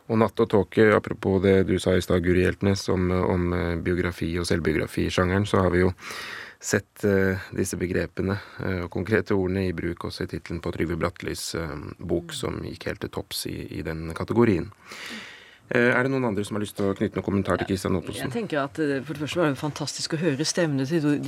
[0.08, 3.76] Og 'Natt og tåke', apropos det du sa i stad, Guri Hjeltnes, om, om eh,
[3.76, 5.92] biografi og selvbiografisjangeren, så har vi jo
[6.60, 10.98] sett uh, disse begrepene uh, og konkrete ordene i bruk også i tittelen på Trygve
[10.98, 14.72] Brattelis uh, bok, som gikk helt til topps i, i den kategorien.
[15.68, 18.30] Er det noen andre som har lyst til å knytte noen kommentar til Kristian Ottosen?
[18.30, 21.18] Jeg tenker at For det første var det fantastisk å høre stemmene til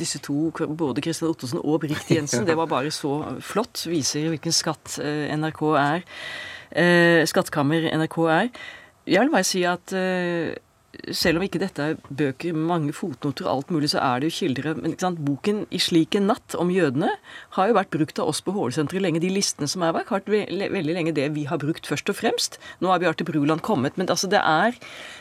[0.00, 0.46] disse to,
[0.80, 2.46] både Kristian Ottosen og Britt Jensen.
[2.48, 3.82] Det var bare så flott.
[3.92, 6.06] Viser hvilken skatt NRK er
[6.74, 8.52] eh, skattkammer NRK er.
[9.08, 10.52] Jeg vil bare si at eh,
[11.14, 14.28] selv om ikke dette er bøker med mange fotnoter og alt mulig, så er det
[14.28, 17.08] jo kilder Men boken 'I slik en natt' om jødene
[17.56, 19.20] har jo vært brukt av oss på HL-senteret lenge.
[19.20, 22.16] De listene som er bak, har vært veldig lenge det vi har brukt først og
[22.16, 22.58] fremst.
[22.80, 24.76] Nå har Bjarte Bruland kommet, men altså det er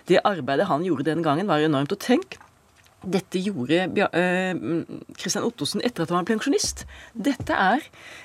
[0.07, 1.91] Det arbeidet han gjorde den gangen, var enormt.
[1.91, 2.37] Og tenk
[3.01, 3.87] dette gjorde
[5.17, 6.85] Kristian Ottosen etter at han var pensjonist.
[7.13, 7.81] Dette er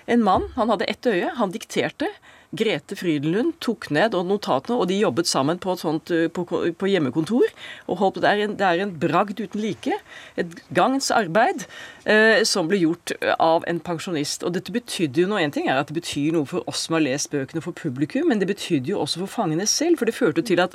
[0.07, 2.11] en mann, han hadde ett øye, han dikterte.
[2.57, 7.53] Grete Frydenlund tok ned notatene, og de jobbet sammen på, sånt, eh, på, på hjemmekontor.
[7.87, 8.23] og holdt.
[8.23, 9.99] Det er, en, det er en bragd uten like.
[10.37, 11.67] Et gangens arbeid
[12.05, 14.45] eh, som ble gjort eh, av en pensjonist.
[14.47, 16.97] Og dette betydde jo noe, En ting er at det betyr noe for oss som
[16.97, 20.01] har lest bøkene for publikum, men det betydde jo også for fangene selv.
[20.01, 20.75] For det førte til at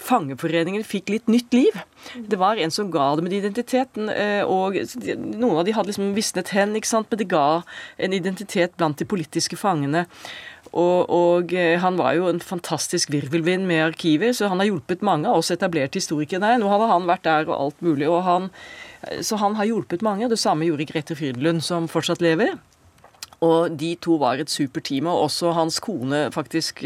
[0.00, 1.76] Fangeforeningen fikk litt nytt liv.
[2.14, 4.76] Det var en som ga dem en identitet, eh, og
[5.16, 7.62] noen av de hadde liksom visnet hen, ikke sant, men det ga
[7.98, 10.06] en identitet blant de politiske fangene.
[10.76, 15.04] Og, og, eh, han var jo en fantastisk virvelvind med arkiver, så han har hjulpet
[15.06, 16.56] mange av oss etablerte historikere.
[16.60, 18.08] Nå hadde han vært der og alt mulig.
[18.08, 18.50] og han,
[19.08, 20.28] eh, Så han har hjulpet mange.
[20.28, 22.58] Det samme gjorde Grete Frydenlund, som fortsatt lever.
[23.40, 25.06] Og de to var et superteam.
[25.06, 26.84] Og også hans kone, faktisk.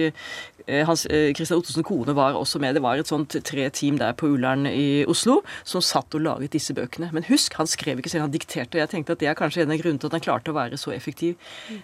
[0.68, 2.74] Eh, hans, Christian Ottosens kone var også med.
[2.74, 6.74] Det var et sånt tre-team der på Ullern i Oslo som satt og laget disse
[6.74, 7.10] bøkene.
[7.12, 8.78] Men husk, han skrev ikke selv, han dikterte.
[8.78, 10.54] Og jeg tenkte at det er kanskje en av grunnene til at han klarte å
[10.54, 11.34] være så effektiv.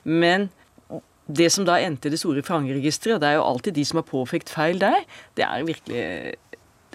[0.04, 0.50] Men
[1.26, 4.06] det som da endte i det store fangeregisteret, det er jo alltid de som har
[4.06, 5.02] påpekt feil der,
[5.38, 6.04] det er virkelig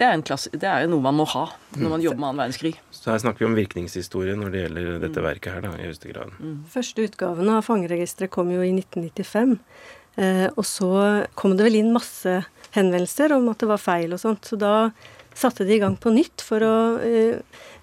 [0.00, 1.44] det er, klasse, det er, noe man må ha
[1.76, 2.72] når man jobber med annen verdenskrig.
[2.90, 5.26] Så her snakker vi om virkningshistorie når det gjelder dette mm.
[5.28, 6.32] verket her, da, i høyeste grad.
[6.40, 6.56] Mm.
[6.72, 9.58] Første utgaven av fangeregisteret kom jo i 1995.
[10.16, 10.90] Eh, og så
[11.38, 12.40] kom det vel inn masse
[12.74, 14.48] henvendelser om at det var feil og sånt.
[14.48, 14.90] Så da
[15.38, 17.38] satte de i gang på nytt for å eh,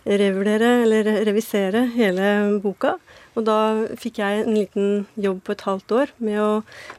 [0.10, 2.98] revurdere eller revisere hele boka.
[3.40, 3.60] Og da
[4.00, 6.50] fikk jeg en liten jobb på et halvt år med å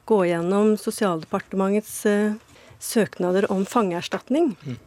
[0.08, 2.38] gå gjennom Sosialdepartementets eh,
[2.80, 4.54] søknader om fangeerstatning.
[4.64, 4.78] Mm.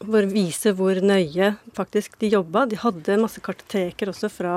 [0.00, 2.64] For å vise hvor nøye faktisk de jobba.
[2.66, 4.56] De hadde masse kartoteker også fra,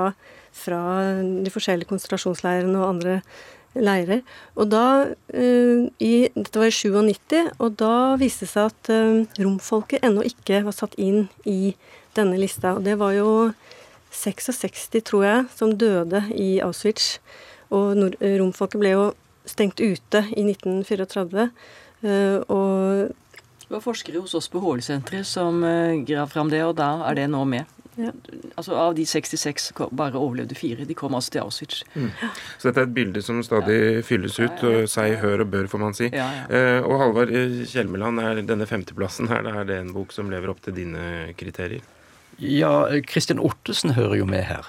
[0.50, 0.80] fra
[1.22, 3.20] de forskjellige konsentrasjonsleirene og andre
[3.78, 4.24] leirer.
[4.58, 9.38] Og da, uh, i, Dette var i 97, og da viste det seg at uh,
[9.38, 11.76] romfolket ennå ikke var satt inn i
[12.18, 12.74] denne lista.
[12.74, 13.30] Og det var jo
[14.10, 17.18] 66, tror jeg, som døde i Auschwitz.
[17.74, 19.06] Og romfolket ble jo
[19.48, 21.48] stengt ute i 1934.
[22.04, 23.16] Uh, og
[23.68, 25.60] det var forskere hos oss på HL-senteret som
[26.08, 27.68] grav fram det, og da er det nå med.
[27.98, 28.12] Ja.
[28.54, 30.86] Altså Av de 66 bare overlevde fire.
[30.86, 31.82] De kom altså til Auschwitz.
[31.94, 32.10] Mm.
[32.58, 34.02] Så dette er et bilde som stadig ja.
[34.06, 34.62] fylles ut.
[34.62, 36.10] Ja, seg hør og bør, får man si.
[36.14, 40.52] Eh, og Halvard eh, Kjelmeland, er denne femteplassen her, er det en bok som lever
[40.52, 41.82] opp til dine kriterier?
[42.38, 44.66] Ja, Kristin Ottesen hører jo med her.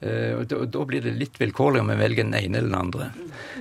[0.00, 3.10] Uh, da, blir det litt vilkårlig om vi velger den ene eller den andre.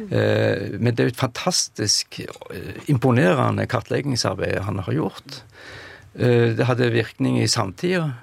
[0.08, 5.44] Uh, men det er jo et fantastisk uh, imponerende kartleggingsarbeid han har gjort.
[6.20, 8.13] det hadde virkning i samtida.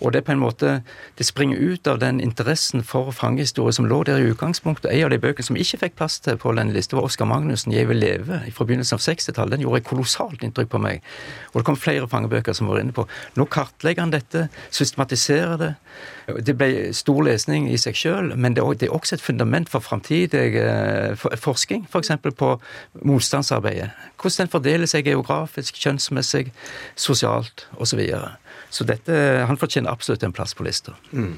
[0.00, 0.82] Og det er på en måte,
[1.18, 4.90] det springer ut av den interessen for fangehistorie som lå der i utgangspunktet.
[4.90, 7.72] En av de bøkene som ikke fikk plass til på den lista, var Oskar Magnussen,
[7.72, 9.50] 'Jeg vil leve', fra begynnelsen av 60-tallet.
[9.50, 11.02] Den gjorde et kolossalt inntrykk på meg.
[11.52, 13.06] Og det kom flere fangebøker som var inne på.
[13.36, 15.74] Nå kartlegger han dette, systematiserer det.
[16.46, 20.56] Det ble stor lesning i seg sjøl, men det er også et fundament for framtidig
[20.56, 22.12] eh, forskning, f.eks.
[22.22, 22.60] For på
[23.02, 23.90] motstandsarbeidet.
[24.20, 26.52] Hvordan den fordeler seg geografisk, kjønnsmessig,
[26.96, 28.00] sosialt osv.
[28.72, 29.12] Så dette,
[29.44, 30.94] han fortjener absolutt en plass på lista.
[31.12, 31.34] Mm.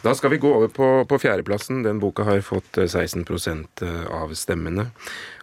[0.00, 1.82] Da skal vi gå over på, på fjerdeplassen.
[1.84, 4.88] Den boka har fått 16 eh, eh, av stemmene.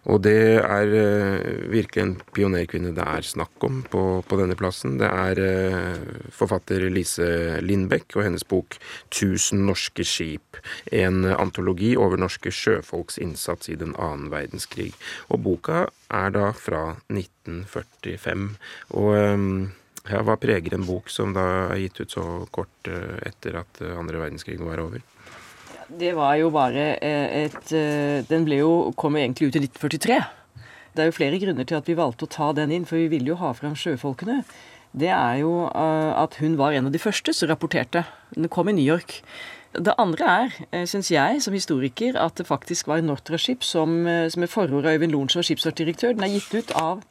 [0.07, 4.95] Og det er uh, virkelig en pionerkvinne det er snakk om på, på denne plassen.
[5.01, 5.41] Det er
[6.31, 8.77] forfatter Lise Lindbekk og hennes bok
[9.11, 10.61] 'Tusen norske skip'.
[10.95, 14.93] En antologi over norske sjøfolks innsats i den annen verdenskrig.
[15.27, 18.47] Og boka er da fra 1945.
[18.95, 19.75] Og um,
[20.11, 21.43] ja, Hva preger en bok som da
[21.73, 25.03] er gitt ut så kort eh, etter at eh, andre verdenskrig var over?
[25.87, 27.73] Det var jo bare eh, et
[28.27, 30.21] Den ble jo, kom egentlig ut i 1943.
[30.95, 33.11] Det er jo flere grunner til at vi valgte å ta den inn, for vi
[33.11, 34.41] ville jo ha fram sjøfolkene.
[34.97, 38.01] Det er jo at hun var en av de første som rapporterte.
[38.33, 39.19] Den kom i New York.
[39.77, 44.49] Det andre er, syns jeg som historiker, at det faktisk var Nortraship som, som med
[44.49, 46.17] forord av Øyvind Lorentzen skipsfartsdirektør.
[46.17, 47.05] Den er gitt ut av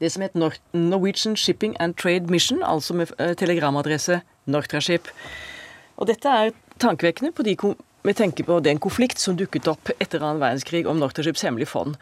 [0.00, 0.34] det som het
[0.72, 5.08] Norwegian Shipping and Trade Mission, altså med eh, telegramadresse Nortraship.
[5.96, 7.56] Og dette er tankevekkende på de
[8.04, 11.94] vi tenker på den konflikt som dukket opp etter annen verdenskrig om Nortraships hemmelige fond.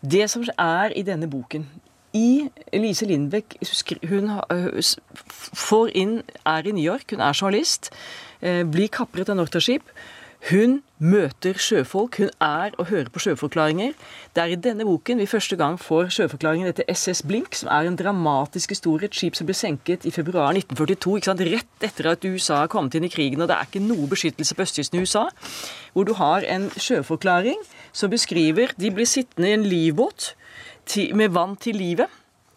[0.00, 1.66] Det som er i denne boken
[2.16, 3.58] i Lise Lindbekk
[4.08, 4.30] Hun
[5.54, 7.90] får inn, er i New York, hun er journalist,
[8.40, 9.82] eh, blir kapret av Nortraship.
[10.48, 13.92] Hun møter sjøfolk, hun er og hører på sjøforklaringer.
[14.34, 17.88] Det er i denne boken vi første gang får sjøforklaringen etter SS Blink, som er
[17.88, 19.10] en dramatisk historie.
[19.10, 23.04] Et skip som ble senket i februar 1942, rett etter at USA har kommet inn
[23.04, 25.26] i krigen, og det er ikke noe beskyttelse på østkysten i USA.
[25.92, 27.60] Hvor du har en sjøforklaring
[27.92, 30.34] som beskriver De blir sittende i en livbåt
[31.14, 32.08] med vann til livet.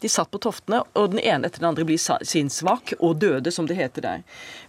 [0.04, 3.70] De satt på toftene, og den ene etter den andre blir sinnssvak og døde, som
[3.70, 4.24] det heter der.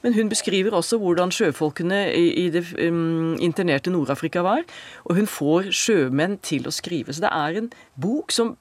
[0.05, 4.63] Men hun beskriver også hvordan sjøfolkene i det um, internerte Nord-Afrika var,
[5.05, 7.15] og hun får sjømenn til å skrive.
[7.15, 8.55] Så det er en bok som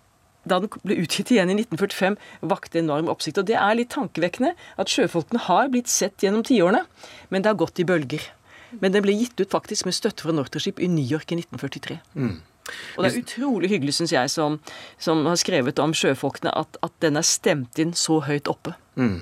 [0.50, 2.18] da den ble utgitt igjen i 1945,
[2.52, 3.40] vakte enorm oppsikt.
[3.40, 6.84] Og det er litt tankevekkende at sjøfolkene har blitt sett gjennom tiårene,
[7.32, 8.26] men det har gått i bølger.
[8.82, 12.00] Men den ble gitt ut faktisk med støtte fra Nortraship i New York i 1943.
[12.18, 12.42] Mm.
[12.96, 14.58] Og det er utrolig hyggelig, syns jeg, som,
[15.02, 18.76] som, har skrevet om sjøfolkene, at, at, den er stemt inn så høyt oppe.
[18.96, 19.22] Mm.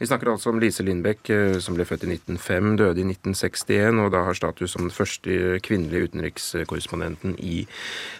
[0.00, 4.00] Vi snakker altså om Lise Lindbekk, eh, som ble født i 1905, døde i 1961,
[4.02, 7.62] og da har status som den første kvinnelige utenrikskorrespondenten i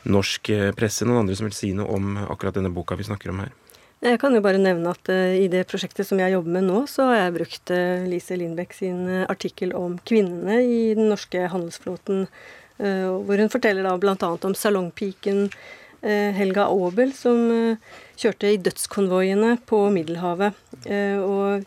[0.08, 1.08] norsk eh, presse.
[1.08, 3.52] Noen andre som vil si noe om akkurat denne boka vi snakker om her?
[4.00, 6.78] Jeg kan jo bare nevne at uh, i det prosjektet som jeg jobber med nå,
[6.88, 11.42] så har jeg brukt uh, Lise Lindbekk sin uh, artikkel om kvinnene i den norske
[11.52, 14.16] handelsflåten Eh, hvor hun forteller da bl.a.
[14.16, 20.56] om salongpiken eh, Helga Aabel, som eh, kjørte i dødskonvoiene på Middelhavet.
[21.24, 21.66] Og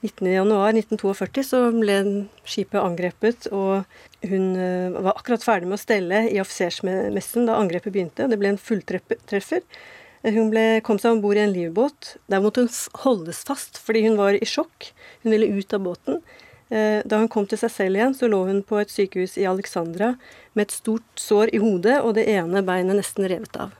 [0.00, 1.96] 19.1.1942 så ble
[2.48, 3.84] skipet angrepet, og
[4.24, 4.46] hun
[4.96, 8.28] var akkurat ferdig med å stelle i offisersmessen da angrepet begynte.
[8.28, 9.64] Det ble en fulltreffer.
[10.24, 12.14] Hun ble, kom seg om bord i en livbåt.
[12.28, 12.72] Der måtte hun
[13.04, 14.90] holdes fast fordi hun var i sjokk.
[15.24, 16.20] Hun ville ut av båten.
[16.70, 19.46] Eh, da hun kom til seg selv igjen, så lå hun på et sykehus i
[19.50, 20.14] Alexandra
[20.54, 23.74] med et stort sår i hodet og det ene beinet nesten revet av.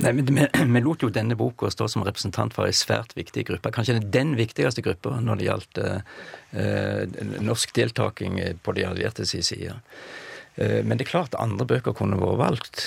[0.00, 0.24] Nei, men
[0.74, 3.72] vi, lot jo denne boka stå som representant for ei svært viktig gruppe.
[3.74, 9.76] Kanskje den viktigste gruppa når det gjaldt eh, norsk deltaking på de allierte sin side.
[10.56, 12.84] Eh, men det er klart andre bøker kunne vært valgt.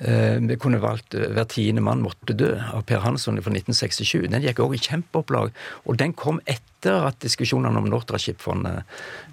[0.00, 4.28] Eh, vi kunne valgt eh, 'Hver tiende mann måtte dø' av Per Hansson fra 1967.
[4.32, 5.50] Den gikk òg i kjempeopplag,
[5.84, 8.80] og den kom etter at diskusjonene om Nortraship-fondet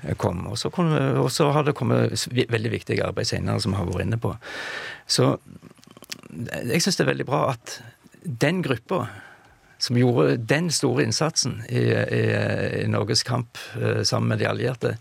[0.03, 0.43] eh, kom.
[0.51, 4.33] Og så, har det kommet veldig viktige arbeid senere som vi har vært inne på.
[5.07, 5.37] Så
[6.35, 7.79] jeg syns det er veldig bra at
[8.27, 9.07] den gruppa
[9.79, 12.23] som gjorde den store innsatsen i, i,
[12.83, 13.57] i Norges kamp
[14.03, 14.97] sammen med de allierte,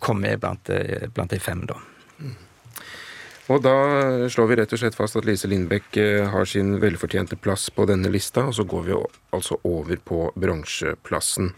[0.00, 0.70] kom med blant,
[1.14, 1.76] blant de fem, da.
[2.18, 2.45] Mm.
[3.46, 7.36] Og da slår vi rett og slett fast at Lise Lindbekk eh, har sin velfortjente
[7.38, 8.94] plass på denne lista, og så går vi
[9.36, 11.52] altså over på bronseplassen.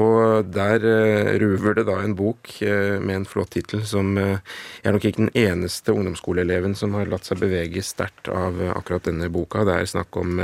[0.00, 4.86] Og der eh, ruver det da en bok eh, med en flott tittel som Jeg
[4.88, 9.28] er nok ikke den eneste ungdomsskoleeleven som har latt seg bevege sterkt av akkurat denne
[9.32, 9.66] boka.
[9.68, 10.40] Det er snakk om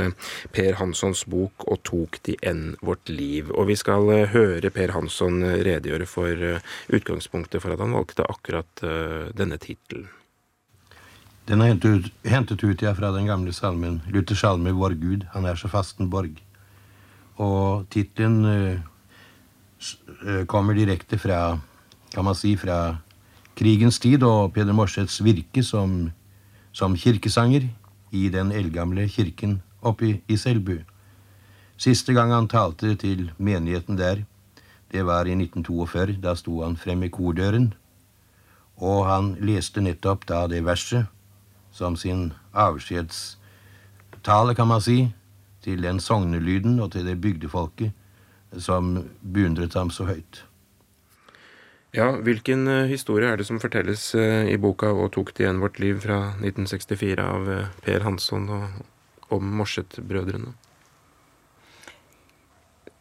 [0.53, 3.49] Per Hanssons bok 'Og tok de enn vårt liv'.
[3.57, 6.61] Og vi skal høre Per Hansson redegjøre for
[6.93, 8.85] utgangspunktet for at han valgte akkurat
[9.33, 10.07] denne tittelen.
[11.45, 15.25] Den er hentet ut, hentet ut ja, fra den gamle salmen, Luthers salme 'Vår Gud,
[15.33, 16.41] han er så fasten borg'.
[17.37, 18.79] Og tittelen uh,
[20.47, 21.59] kommer direkte fra,
[22.13, 22.97] kan man si, fra
[23.55, 26.11] krigens tid og Peder Morseths virke som,
[26.71, 27.69] som kirkesanger
[28.11, 30.79] i den eldgamle kirken oppe i Selbu.
[31.77, 34.23] Siste gang han talte til menigheten der,
[34.91, 36.17] det var i 1942.
[36.23, 37.73] Da sto han fremme i kordøren,
[38.77, 41.05] og han leste nettopp da det verset
[41.75, 45.11] som sin avskjedstale, kan man si,
[45.65, 47.91] til den sognelyden og til det bygdefolket
[48.61, 50.45] som beundret ham så høyt.
[51.95, 55.61] Ja, Hvilken uh, historie er det som fortelles uh, i boka 'Og tok det igjen
[55.63, 58.63] vårt liv' fra 1964 av uh, Per Hansson og
[59.31, 60.51] om Morset-brødrene?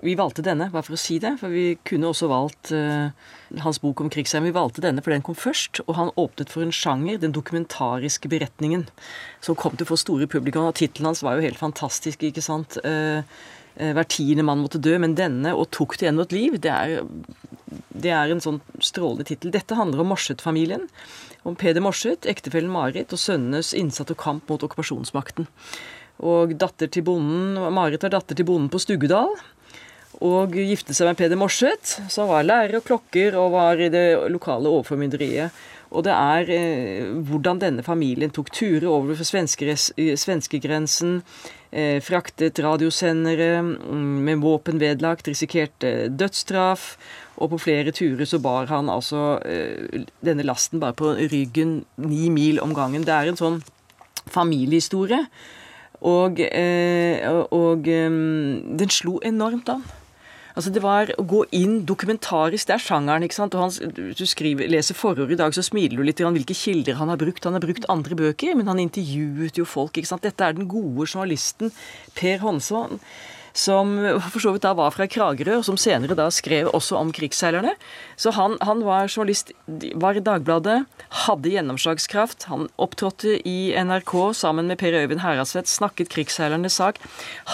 [0.05, 3.09] Vi valgte denne, bare for å si det, for vi kunne også valgt uh,
[3.65, 4.45] hans bok om krigsherren.
[4.45, 8.29] Vi valgte denne, for den kom først, og han åpnet for en sjanger, den dokumentariske
[8.29, 8.85] beretningen,
[9.45, 10.67] som kom til å få store publikum.
[10.69, 12.77] Og tittelen hans var jo helt fantastisk, ikke sant.
[12.85, 13.25] Uh,
[13.75, 17.09] hver tiende mann måtte dø, men denne, og tok det igjen et liv, det er,
[17.91, 19.51] det er en sånn strålende tittel.
[19.57, 20.85] Dette handler om Morset-familien.
[21.49, 25.49] Om Peder Morset, ektefellen Marit og sønnenes innsatt og kamp mot okkupasjonsmakten.
[26.25, 29.33] Og datter til bonden, Marit var datter til bonden på Stuggedal
[30.23, 34.07] og gifte seg med Peder Morseth, som var lærer og klokker og var i det
[34.31, 35.55] lokale overformynderiet.
[35.95, 41.21] Og det er eh, hvordan denne familien tok turer over for eh, svenskegrensen,
[41.71, 46.95] eh, fraktet radiosendere mm, med våpen vedlagt, risikerte dødsstraff.
[47.39, 52.29] Og på flere turer så bar han altså eh, denne lasten bare på ryggen ni
[52.31, 53.07] mil om gangen.
[53.07, 53.61] Det er en sånn
[54.31, 55.27] familiehistorie.
[56.05, 57.23] Og, eh,
[57.55, 59.85] og mm, den slo enormt an.
[60.55, 62.69] Altså Det var å gå inn dokumentarisk.
[62.69, 63.27] Det er sjangeren.
[63.27, 63.55] ikke sant?
[63.59, 67.01] Og han, Du skriver, leser forordet i dag, så smiler du litt om hvilke kilder
[67.01, 67.45] han har brukt.
[67.45, 69.99] Han har brukt andre bøker, men han intervjuet jo folk.
[69.99, 70.23] ikke sant?
[70.23, 71.75] Dette er den gode journalisten
[72.15, 73.01] Per Hånsson
[73.55, 73.95] som
[74.33, 77.77] for så vidt da var fra Kragerø, og som senere da skrev også om krigsseilerne.
[78.19, 79.53] Så han, han var journalist,
[79.95, 80.81] var i Dagbladet,
[81.25, 82.49] hadde gjennomslagskraft.
[82.51, 86.99] Han opptrådte i NRK sammen med Per Øyvind Heradsvedt, snakket krigsseilernes sak.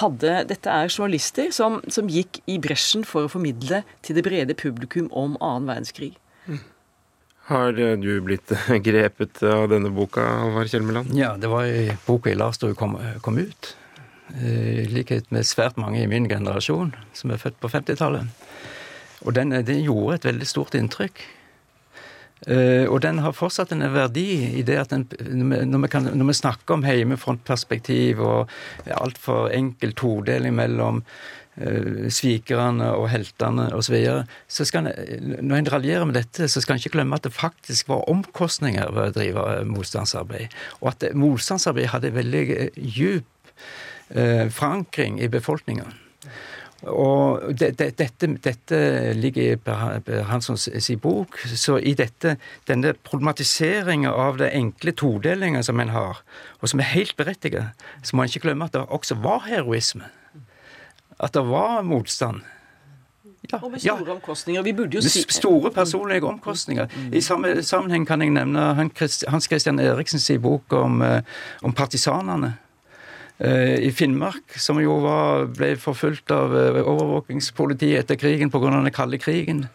[0.01, 4.57] Hadde, dette er journalister som, som gikk i bresjen for å formidle til det brede
[4.57, 6.15] publikum om annen verdenskrig.
[7.51, 8.53] Har du blitt
[8.89, 11.13] grepet av denne boka, Alvar Kjelmeland?
[11.19, 13.75] Ja, det var i boka jeg leste da hun kom, kom ut.
[14.39, 18.31] Eh, i likhet med svært mange i min generasjon, som er født på 50-tallet.
[19.27, 21.23] Og den, den, gjorde et veldig stort inntrykk.
[22.49, 24.23] Uh, og den har fortsatt en verdi
[24.57, 25.03] i det at den,
[25.69, 28.55] når, vi kan, når, vi snakker om heimefrontperspektiv og
[28.97, 31.03] altfor enkel todeling mellom
[32.09, 36.63] svikerne og heltene osv., så, videre, så skal en, når en raljerer med dette, så
[36.65, 40.57] skal en ikke glemme at det faktisk var omkostninger ved å drive motstandsarbeid.
[40.81, 42.45] Og at motstandsarbeid hadde veldig
[42.79, 43.29] djup
[43.61, 45.85] Eh, forankring i befolkninga.
[46.89, 48.79] Og de, de, dette, dette,
[49.19, 51.37] ligger i Hanssons si bok.
[51.45, 56.23] Så i dette, denne problematiseringa av det enkle todelinga som en har,
[56.61, 60.09] og som er helt berettiget, så må en ikke glemme at det også var heroisme.
[61.21, 62.41] At det var motstand.
[63.51, 64.63] Ja, og med store ja, omkostninger.
[64.63, 66.89] Vi burde jo si Store personlige omkostninger.
[67.13, 68.91] I samme sammenheng kan jeg nevne
[69.29, 71.23] Hans Christian Eriksens bok om, eh,
[71.63, 72.55] om partisanene.
[73.41, 78.69] I Finnmark, som jo var, ble forfulgt av overvåkingspolitiet etter krigen pga.
[78.75, 79.69] den kalde krigen.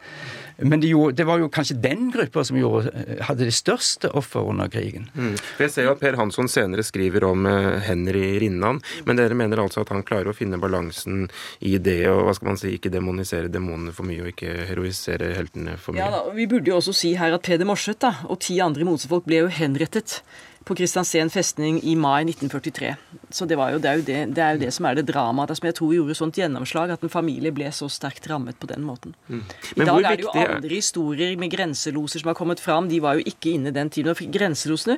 [0.58, 2.92] Men de gjorde, det var jo kanskje den gruppa som gjorde,
[3.28, 5.10] hadde de største offer under krigen.
[5.16, 5.34] Mm.
[5.60, 7.44] Jeg ser jo at Per Hansson senere skriver om
[7.84, 11.28] Henry Rinnan, men dere mener altså at han klarer å finne balansen
[11.60, 15.34] i det og hva skal man si, ikke demonisere demonene for mye og ikke heroisere
[15.36, 16.06] heltene for mye?
[16.06, 19.28] Ja da, Vi burde jo også si her at Peder Morseth og ti andre motsefolk
[19.28, 20.22] ble jo henrettet
[20.66, 22.96] på Kristiansen festning i mai 1943.
[23.30, 25.68] Så det, jo, det, er det, det, er jo det, som er det dramaet som
[25.68, 29.14] jeg tror gjorde sånt gjennomslag, at en familie ble så sterkt rammet på den måten.
[29.30, 29.44] Mm.
[29.76, 32.90] I dag er det jo andre historier med grenseloser som har kommet fram.
[32.90, 34.14] De var jo ikke inne den tiden.
[34.14, 34.98] og Grenselosene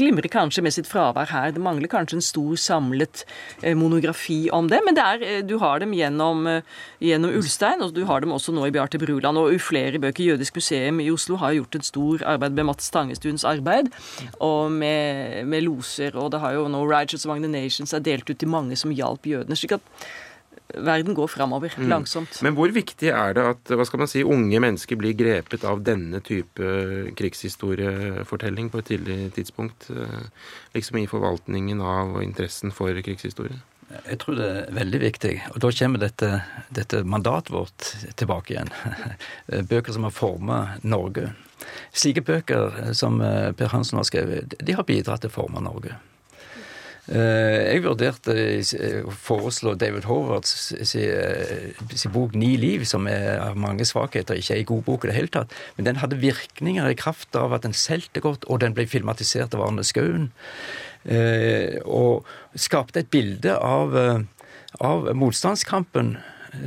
[0.00, 1.54] glimrer kanskje med sitt fravær her.
[1.54, 3.22] Det mangler kanskje en stor samlet
[3.62, 7.84] eh, monografi om det, men det er, eh, du har dem gjennom, eh, gjennom Ulstein,
[7.86, 10.34] og du har dem også nå i Bjarte Bruland og flere bøker.
[10.34, 13.92] Jødisk museum i Oslo har gjort et stor arbeid med Mats Tangestuens arbeid.
[14.40, 15.03] og med
[15.46, 18.50] med, loser, og det har jo nå Righteous Among the Nations er delt ut til
[18.50, 19.58] mange som hjalp jødene.
[19.58, 20.06] slik at
[20.74, 21.88] verden går framover, mm.
[21.88, 22.40] langsomt.
[22.42, 25.84] Men hvor viktig er det at hva skal man si, unge mennesker blir grepet av
[25.86, 26.70] denne type
[27.18, 29.88] krigshistoriefortelling på et tidlig tidspunkt?
[29.92, 33.60] Eh, liksom i forvaltningen av og interessen for krigshistorie?
[33.94, 35.34] Jeg tror det er veldig viktig.
[35.52, 36.30] Og da kommer dette,
[36.74, 38.72] dette mandatet vårt tilbake igjen.
[39.70, 41.34] Bøker som har formet Norge.
[41.94, 45.62] Slike bøker eh, som eh, Per Hansen har skrevet, de har bidratt til å forme
[45.64, 45.96] Norge.
[47.04, 48.34] Eh, jeg vurderte
[49.04, 54.62] å foreslå David Howards sin bok 'Ni liv', som er av mange svakheter, ikke er
[54.64, 55.52] en god bok i det hele tatt.
[55.76, 59.54] Men den hadde virkninger i kraft av at den solgte godt, og den ble filmatisert
[59.54, 60.30] av Arne Skaun.
[61.84, 62.24] Og
[62.56, 63.92] skapte et bilde av,
[64.80, 66.16] av motstandskampen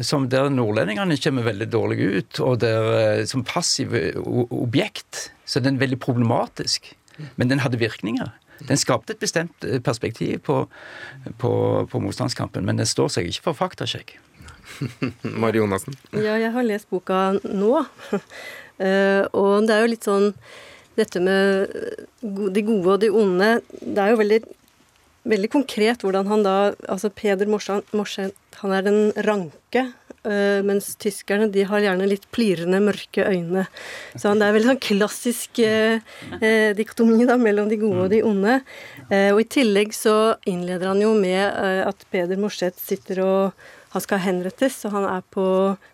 [0.05, 4.11] som der nordlendingene kommer veldig dårlig ut, og der, eh, som passive
[4.51, 5.31] objekt.
[5.45, 6.93] Så den er veldig problematisk.
[7.35, 8.31] Men den hadde virkninger.
[8.67, 10.67] Den skapte et bestemt eh, perspektiv på,
[11.37, 11.51] på,
[11.89, 14.17] på motstandskampen, men den står seg ikke for faktasjekk.
[15.41, 15.95] Mari Jonassen?
[16.11, 17.83] Ja, jeg har lest boka nå.
[18.77, 20.27] Eh, og det er jo litt sånn
[20.93, 21.71] Dette med
[22.21, 24.37] de gode og de onde Det er jo veldig
[25.27, 26.57] veldig konkret hvordan han da
[26.87, 29.83] Altså Peder Morseth, han er den ranke,
[30.25, 33.67] øh, mens tyskerne de har gjerne litt plirende, mørke øyne.
[34.15, 35.99] Så det er veldig sånn klassisk øh,
[36.39, 38.59] øh, dikotomi da, mellom de gode og de onde.
[39.11, 43.67] Eh, og i tillegg så innleder han jo med øh, at Peder Morseth sitter og
[43.95, 45.43] Han skal henrettes, og han er på,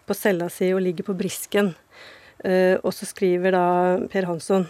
[0.09, 1.75] på cella si og ligger på brisken.
[2.43, 3.65] Eh, og så skriver da
[4.11, 4.65] Per Hansson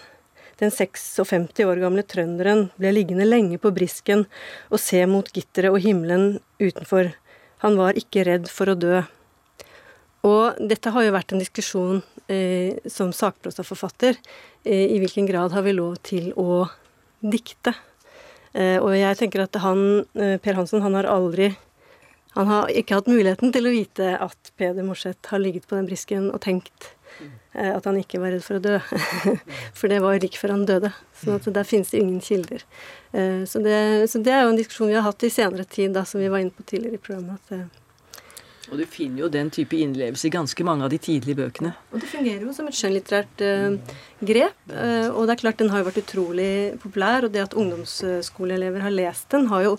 [0.61, 4.25] den 56 år gamle trønderen ble liggende lenge på brisken
[4.69, 7.11] og se mot gitteret og himmelen utenfor.
[7.63, 9.01] Han var ikke redd for å dø.
[10.23, 12.01] Og dette har jo vært en diskusjon
[12.31, 14.19] eh, som sakprosaforfatter.
[14.63, 16.63] Eh, I hvilken grad har vi lov til å
[17.19, 17.75] dikte?
[18.53, 21.55] Eh, og jeg tenker at han, eh, Per Hansen, han har aldri
[22.33, 25.85] Han har ikke hatt muligheten til å vite at Peder Morseth har ligget på den
[25.85, 26.95] brisken og tenkt
[27.53, 28.79] at han ikke var redd for å dø.
[29.77, 30.89] For det var like før han døde.
[31.21, 32.63] Så der finnes det ingen kilder.
[33.13, 35.93] Eh, så det, så det, er jo en diskusjon vi har hatt i senere tid,
[35.93, 37.53] da, som vi var inne på tidligere i programmet.
[37.53, 37.65] eh,
[38.71, 41.73] og du finner jo den type innlevelse i ganske mange av de tidlige bøkene.
[41.91, 44.55] Og det fungerer jo som et skjønnlitterært uh, grep.
[44.71, 48.85] Uh, og det er klart den har jo vært utrolig populær, og det at ungdomsskoleelever
[48.85, 49.75] har lest den, har jo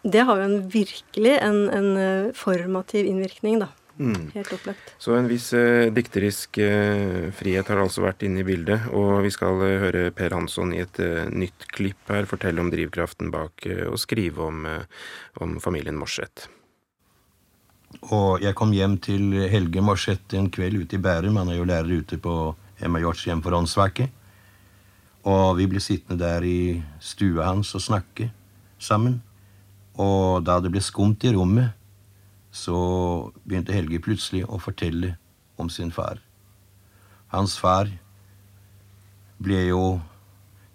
[0.00, 3.68] Det har jo en, virkelig en, en formativ innvirkning, da.
[3.98, 4.30] Mm.
[4.34, 4.92] Helt opplagt.
[4.98, 8.86] Så en viss eh, dikterisk eh, frihet har altså vært inne i bildet.
[8.96, 12.70] Og vi skal eh, høre Per Hansson i et eh, nytt klipp her fortelle om
[12.72, 15.04] drivkraften bak eh, å skrive om, eh,
[15.44, 16.48] om, familien Morseth.
[18.14, 21.40] Og jeg kom hjem til Helge Morseth en kveld ute i Bærum.
[21.40, 24.16] Han er jo lærer ute på Emma Hjorts hjem for åndsverket.
[25.28, 28.30] Og vi ble sittende der i stua hans og snakke
[28.80, 29.18] sammen.
[30.00, 31.76] Og da det ble skumt i rommet
[32.50, 32.78] så
[33.44, 35.16] begynte Helge plutselig å fortelle
[35.60, 36.20] om sin far.
[37.30, 37.90] Hans far
[39.38, 40.00] ble jo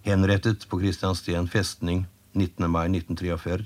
[0.05, 2.69] henrettet på Kristiansten festning 19.
[2.71, 3.65] mai 1943.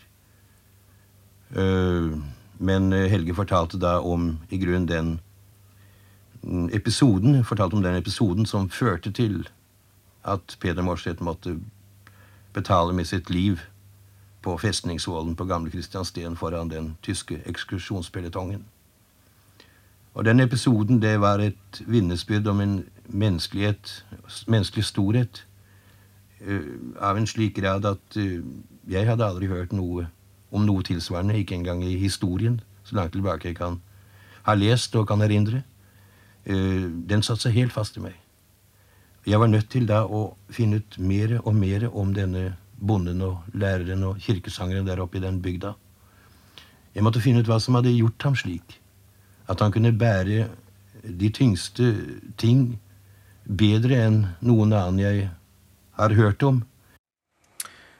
[1.56, 2.18] Eh,
[2.60, 5.20] men Helge fortalte da om i grunn den
[6.74, 9.48] episoden, fortalte om den episoden som førte til
[10.24, 11.60] at Peder Morseth måtte
[12.54, 13.62] betale med sitt liv
[14.42, 18.66] på festningsvollen på Gamle Kristiansten foran den tyske ekskursjonspeletongen.
[20.14, 25.46] Og Den episoden det var et vitnesbyrd om en menneskelig storhet
[26.48, 26.62] uh,
[27.00, 28.44] av en slik grad at uh,
[28.88, 30.08] jeg hadde aldri hørt noe
[30.52, 33.82] om noe tilsvarende, ikke engang i historien, så langt tilbake jeg kan
[34.44, 35.64] ha lest og kan erindre.
[36.50, 38.18] Uh, den satte seg helt fast i meg.
[39.28, 43.44] Jeg var nødt til da å finne ut mer og mer om denne bonden og
[43.54, 45.74] læreren og kirkesangeren der oppe i den bygda.
[46.96, 48.80] Jeg måtte finne ut hva som hadde gjort ham slik.
[49.50, 50.48] At han kunne bære
[51.04, 51.94] de tyngste
[52.38, 52.80] ting
[53.46, 55.30] bedre enn noen annen jeg
[56.00, 56.64] har hørt om.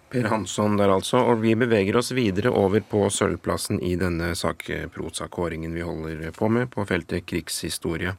[0.10, 5.76] Per Hansson der altså, og vi beveger oss videre over på sølvplassen i denne sakprosakåringen
[5.76, 8.16] vi holder på med på feltet krigshistorie.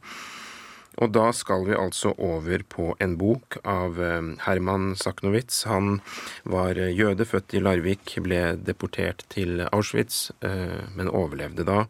[0.99, 5.63] Og da skal vi altså over på en bok av eh, Herman Saknowitz.
[5.69, 6.01] Han
[6.43, 11.85] var jøde, født i Larvik, ble deportert til Auschwitz, eh, men overlevde da,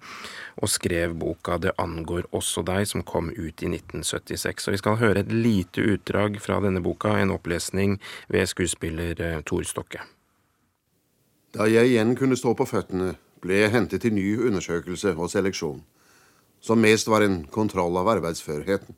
[0.62, 4.68] og skrev boka 'Det angår også deg', som kom ut i 1976.
[4.68, 8.00] Og vi skal høre et lite utdrag fra denne boka, en opplesning
[8.30, 10.06] ved skuespiller eh, Tor Stokke.
[11.54, 15.82] Da jeg igjen kunne stå på føttene, ble jeg hentet til ny undersøkelse og seleksjon
[16.62, 18.96] som mest var en kontroll av arbeidsførheten.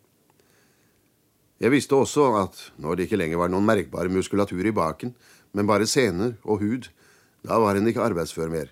[1.64, 5.14] Jeg visste også at når det ikke lenger var noen merkbar muskulatur i baken,
[5.56, 6.90] men bare sener og hud,
[7.44, 8.72] da var en ikke arbeidsfør mer.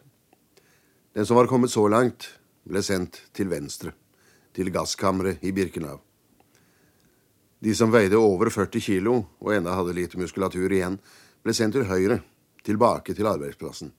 [1.15, 2.27] Den som var kommet så langt,
[2.67, 3.93] ble sendt til venstre,
[4.53, 6.01] til gasskammeret i Birkenau.
[7.61, 10.97] De som veide over 40 kilo og ennå hadde lite muskulatur igjen,
[11.43, 12.19] ble sendt til høyre,
[12.65, 13.91] tilbake til arbeidsplassen.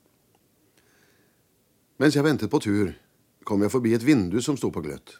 [1.99, 2.91] Mens jeg ventet på tur,
[3.45, 5.17] kom jeg forbi et vindu som sto på gløtt.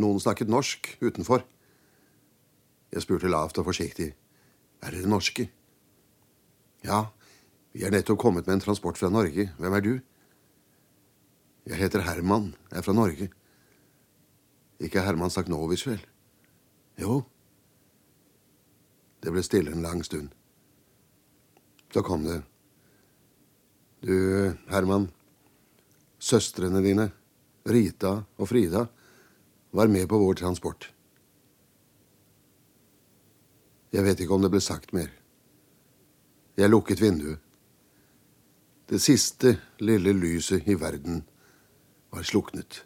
[0.00, 1.44] Noen snakket norsk utenfor.
[2.90, 4.12] Jeg spurte lavt og forsiktig.
[4.82, 5.46] Er dere norske?
[6.86, 7.10] Ja,
[7.74, 9.50] vi er nettopp kommet med en transport fra Norge.
[9.58, 9.92] Hvem er du?
[11.68, 13.28] Jeg heter Herman, jeg er fra Norge.
[14.80, 16.00] Ikke Herman Saknovic, vel?
[16.98, 17.20] Jo.
[19.20, 20.32] Det ble stille en lang stund.
[21.92, 22.40] Så kom det.
[24.00, 24.14] Du,
[24.70, 25.10] Herman.
[26.20, 27.10] Søstrene dine
[27.68, 28.86] Rita og Frida,
[29.70, 30.88] var med på vår transport.
[33.90, 35.10] Jeg vet ikke om det ble sagt mer.
[36.58, 37.38] Jeg lukket vinduet.
[38.90, 41.22] Det siste lille lyset i verden
[42.10, 42.80] var sluknet.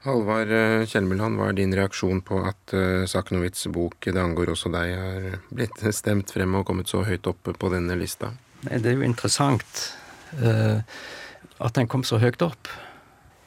[0.00, 4.72] Halvard eh, Kjelmeland, hva er din reaksjon på at uh, Saknowitz' bok 'Det angår også
[4.72, 8.32] deg' har blitt stemt frem og kommet så høyt opp på denne lista?
[8.64, 9.84] Det er jo interessant.
[11.60, 12.70] At den kom så høyt opp.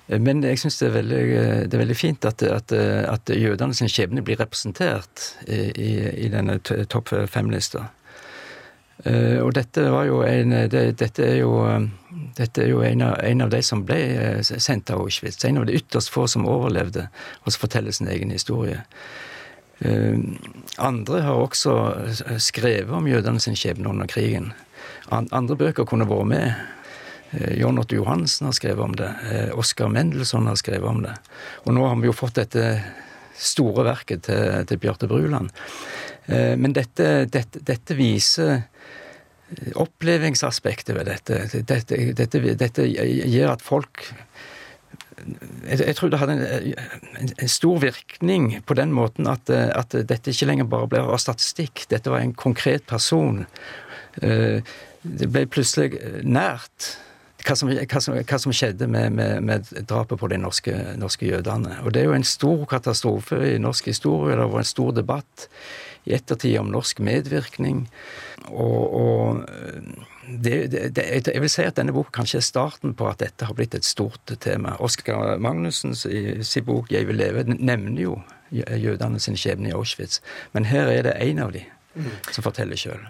[0.07, 4.37] Men jeg syns det, det, er veldig fint at, at, at jødene sin skjebne blir
[4.41, 5.93] representert i,
[6.25, 7.87] i denne topp fem-lista.
[9.03, 11.57] Eh, og dette var jo en det, Dette er jo,
[12.37, 15.43] dette er jo en, av, en, av, de som ble eh, sendt til Auschwitz.
[15.45, 17.09] En av de ytterst få som overlevde,
[17.43, 18.83] og som forteller sin egen historie.
[19.79, 20.19] Eh,
[20.77, 21.75] andre har også
[22.39, 24.53] skrevet om jødene sin skjebne under krigen.
[25.11, 26.53] Andre bøker kunne vært med.
[27.33, 29.15] Eh, John Otto Johansen har skrevet om det.
[29.31, 31.15] Eh, Oskar Mendelssohn har skrevet om det.
[31.63, 32.67] Og nå har vi jo fått dette
[33.33, 35.49] store verket til, til Bjarte Bruland.
[36.25, 38.61] Eh, men dette, dette, dette viser
[39.77, 41.43] opplevingsaspektet ved dette.
[41.61, 44.07] Dette, dette, dette gjør at folk
[45.23, 46.63] jeg, jeg, tror det hadde en,
[47.21, 51.21] en, en, stor virkning på den måten at, at, dette ikke lenger bare ble av
[51.21, 51.85] statistikk.
[51.91, 53.43] Dette var en konkret person.
[54.17, 55.93] Det ble plutselig
[56.25, 56.89] nært
[57.43, 61.27] hva som, hva som, hva som skjedde med, med, med, drapet på de norske, norske,
[61.27, 61.79] jødene.
[61.83, 64.37] Og det er jo en stor katastrofe i norsk historie.
[64.37, 65.47] Det vært en stor debatt
[66.03, 67.85] i ettertid om norsk medvirkning.
[68.51, 69.43] Og, og
[70.27, 70.57] det,
[70.95, 73.75] det, jeg vil si at denne boka kanskje er starten på at dette har blitt
[73.75, 74.75] et stort tema.
[74.83, 78.21] Oskar Magnussen i sin bok 'Jeg vil leve' nevner jo
[78.51, 80.21] jødene sin skjebne i Auschwitz.
[80.53, 81.63] Men her er det én av de
[82.31, 83.01] som forteller sjøl.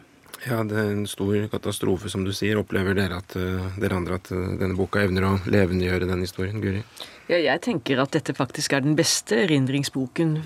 [0.43, 2.59] Ja, det er en stor katastrofe, som du sier.
[2.59, 6.59] Opplever dere, at, uh, dere andre at uh, denne boka evner å levendegjøre den historien?
[6.63, 6.81] Guri?
[7.29, 10.41] Ja, jeg tenker at dette faktisk er den beste erindringsboken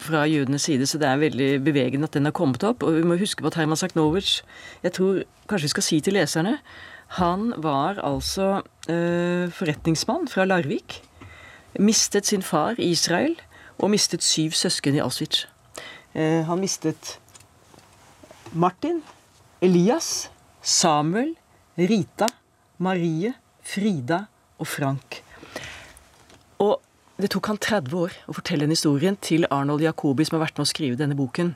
[0.00, 2.86] fra jødenes side, så det er veldig bevegende at den har kommet opp.
[2.86, 4.38] Og vi må huske på at Herman Saknovic
[4.84, 6.58] Jeg tror kanskje vi skal si til leserne
[7.20, 11.02] Han var altså uh, forretningsmann fra Larvik.
[11.76, 13.36] Mistet sin far i Israel,
[13.76, 15.44] og mistet syv søsken i Auschwitz.
[16.16, 17.18] han mistet
[18.56, 19.02] Martin,
[19.60, 20.30] Elias,
[20.62, 21.34] Samuel,
[21.76, 22.26] Rita,
[22.78, 24.22] Marie, Frida
[24.56, 25.18] og Frank.
[26.64, 26.80] Og
[27.20, 30.56] det tok han 30 år å fortelle den historien til Arnold Jacobi, som har vært
[30.56, 31.52] med å skrive denne boken.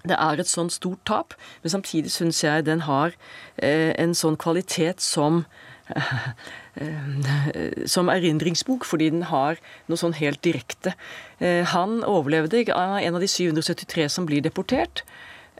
[0.00, 3.12] Det er et sånn stort tap, men samtidig syns jeg den har
[3.60, 5.44] eh, en sånn kvalitet som
[6.80, 9.60] eh, som erindringsbok, fordi den har
[9.90, 10.94] noe sånn helt direkte.
[11.36, 15.04] Eh, han overlevde en av de 773 som blir deportert.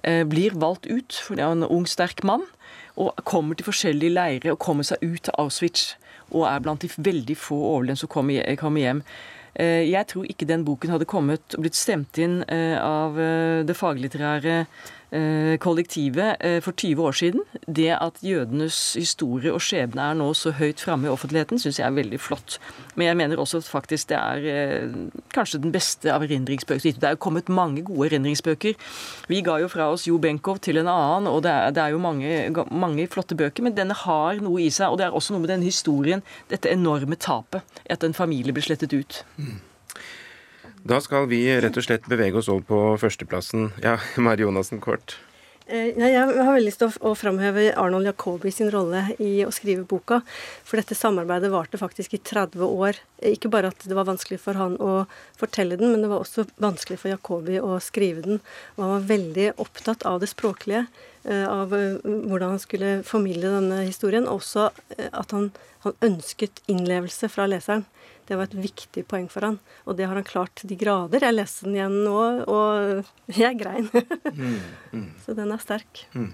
[0.03, 2.47] Eh, blir valgt ut, for det er en ung, sterk mann,
[2.97, 5.95] og kommer til forskjellige leirer og kommer seg ut til Auschwitz.
[6.31, 9.03] Og er blant de veldig få overlevende som kommer hjem.
[9.55, 13.19] Eh, jeg tror ikke den boken hadde kommet og blitt stemt inn eh, av
[13.67, 14.65] det faglitterære
[15.59, 17.41] kollektivet eh, for 20 år siden.
[17.67, 21.87] Det at jødenes historie og skjebne er nå så høyt framme i offentligheten, syns jeg
[21.87, 22.59] er veldig flott.
[22.95, 24.93] Men jeg mener også at faktisk det er eh,
[25.35, 26.99] kanskje den beste av erindringsbøker.
[27.01, 28.75] Det er jo kommet mange gode erindringsbøker.
[29.31, 31.95] Vi ga jo fra oss Jo Benkow til en annen, og det er, det er
[31.95, 33.67] jo mange, mange, flotte bøker.
[33.67, 36.71] Men denne har noe i seg, og det er også noe med den historien, dette
[36.71, 37.67] enorme tapet.
[37.91, 39.25] At en familie blir slettet ut.
[39.37, 39.59] Mm.
[40.83, 43.69] Da skal vi rett og slett bevege oss over på førsteplassen.
[43.85, 45.19] Ja, Mari Jonassen kort.
[45.71, 49.85] Eh, jeg har veldig lyst til å framheve Arnold Jacobi sin rolle i å skrive
[49.87, 50.23] boka.
[50.67, 52.99] For dette samarbeidet varte faktisk i 30 år.
[53.29, 55.05] Ikke bare at det var vanskelig for han å
[55.39, 58.43] fortelle den, men det var også vanskelig for Jacobi å skrive den.
[58.75, 60.87] Og han var veldig opptatt av det språklige,
[61.29, 64.27] eh, av eh, hvordan han skulle formidle denne historien.
[64.27, 64.71] Og Også
[65.13, 65.53] at han,
[65.85, 67.85] han ønsket innlevelse fra leseren.
[68.31, 69.57] Det var et viktig poeng for han,
[69.91, 71.25] og det har han klart til de grader.
[71.27, 73.09] Jeg leste den igjen nå, og
[73.43, 73.89] jeg grein.
[73.91, 74.61] mm,
[74.95, 75.09] mm.
[75.25, 76.05] Så den er sterk.
[76.15, 76.31] Mm.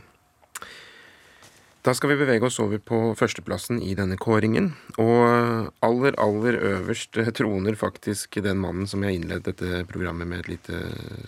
[1.87, 4.73] Da skal vi bevege oss over på førsteplassen i denne kåringen.
[4.99, 10.49] Og aller, aller øverst troner faktisk den mannen som jeg innledet dette programmet med et
[10.57, 10.81] lite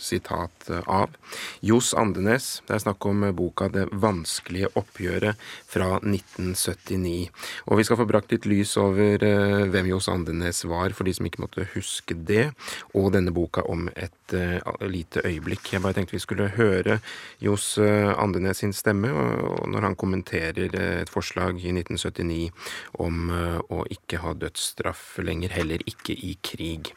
[0.02, 1.14] sitat av.
[1.62, 2.48] Johs Andenes.
[2.66, 5.38] Det er snakk om boka 'Det vanskelige oppgjøret'
[5.68, 7.30] fra 1979.
[7.70, 11.14] Og vi skal få brakt litt lys over eh, hvem Johs Andenes var, for de
[11.14, 12.50] som ikke måtte huske det,
[12.94, 15.72] og denne boka om et uh, lite øyeblikk.
[15.72, 16.98] Jeg bare tenkte vi skulle høre
[17.38, 22.51] Johs eh, Andenes sin stemme, og når han kommenterer lanserer et forslag i 1979
[22.99, 26.94] om eh, å ikke ha dødsstraff lenger, heller ikke i krig.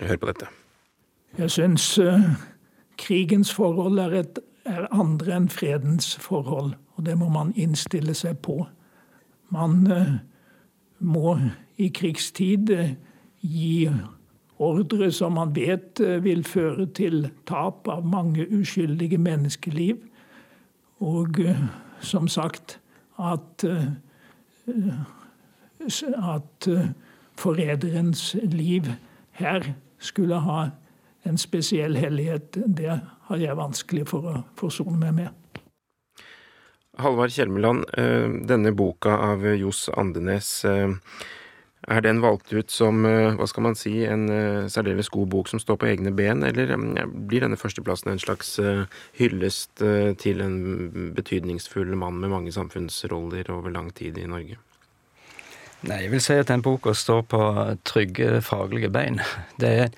[0.00, 0.48] Hør på dette.
[1.38, 2.36] Jeg syns uh,
[2.96, 8.38] krigens forhold er, et, er andre enn fredens forhold, og det må man innstille seg
[8.38, 8.66] på.
[9.50, 10.14] Man uh,
[11.00, 11.38] må
[11.76, 12.94] i krigstid uh,
[13.40, 13.90] gi
[14.62, 19.98] ordre som man vet vil føre til tap av mange uskyldige menneskeliv.
[21.02, 21.42] Og
[22.00, 22.78] som sagt,
[23.18, 23.92] at, eh,
[26.32, 26.88] at eh,
[27.38, 28.82] forræderens liv
[29.30, 29.62] her
[29.98, 30.68] skulle ha
[31.24, 35.28] en spesiell hellighet, det har jeg vanskelig for å forsone meg med.
[36.98, 40.64] Halvard Kjelmeland, eh, denne boka av Johs Andenes
[41.88, 45.50] er den valgt ut som eh, hva skal man si, en uh, særdeles god bok
[45.50, 46.92] som står på egne ben, eller um,
[47.28, 48.56] blir denne førsteplassen en slags
[49.18, 49.82] hyllest
[50.20, 54.58] til en betydningsfull mann med mange samfunnsroller over lang tid i Norge?
[55.84, 57.40] Nei, jeg vil si at den boka står på
[57.84, 59.20] trygge faglige bein.
[59.60, 59.90] Det,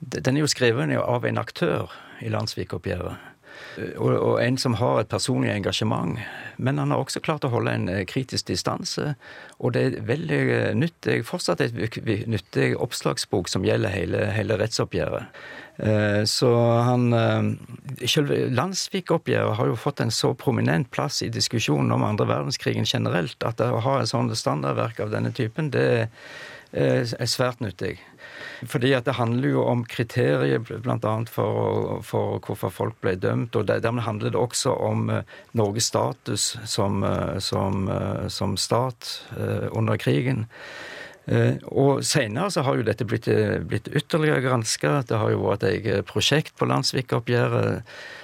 [0.00, 1.92] den er jo skrevet av en aktør
[2.22, 3.31] i Landsvikoppgjøret.
[3.78, 6.18] Og, og, en som har et personlig engasjement.
[6.56, 9.14] Men han har også klart å holde en eh, kritisk distanse.
[9.58, 11.76] Og det er veldig eh, nyttig, fortsatt et
[12.28, 15.42] nyttig oppslagsbok som gjelder hele, hele rettsoppgjøret.
[15.82, 16.52] Eh, så
[16.84, 17.08] han
[18.04, 23.40] Selve Landsvik-oppgjøret har jo fått en så prominent plass i diskusjonen om andre verdenskrigen generelt
[23.46, 26.08] at å ha et sånt standardverk av denne typen, det
[26.72, 27.98] er svært nyttig.
[28.68, 31.14] Fordi at det handler jo om kriterier bl.a.
[31.30, 33.56] For, for hvorfor folk ble dømt.
[33.58, 39.10] Og dermed handler det også om eh, Norges status som, eh, som, eh, som stat
[39.72, 40.46] under krigen.
[41.70, 43.28] Og Senere så har jo dette blitt,
[43.70, 45.04] blitt ytterligere granska.
[45.06, 46.66] Det har jo vært et eget prosjekt på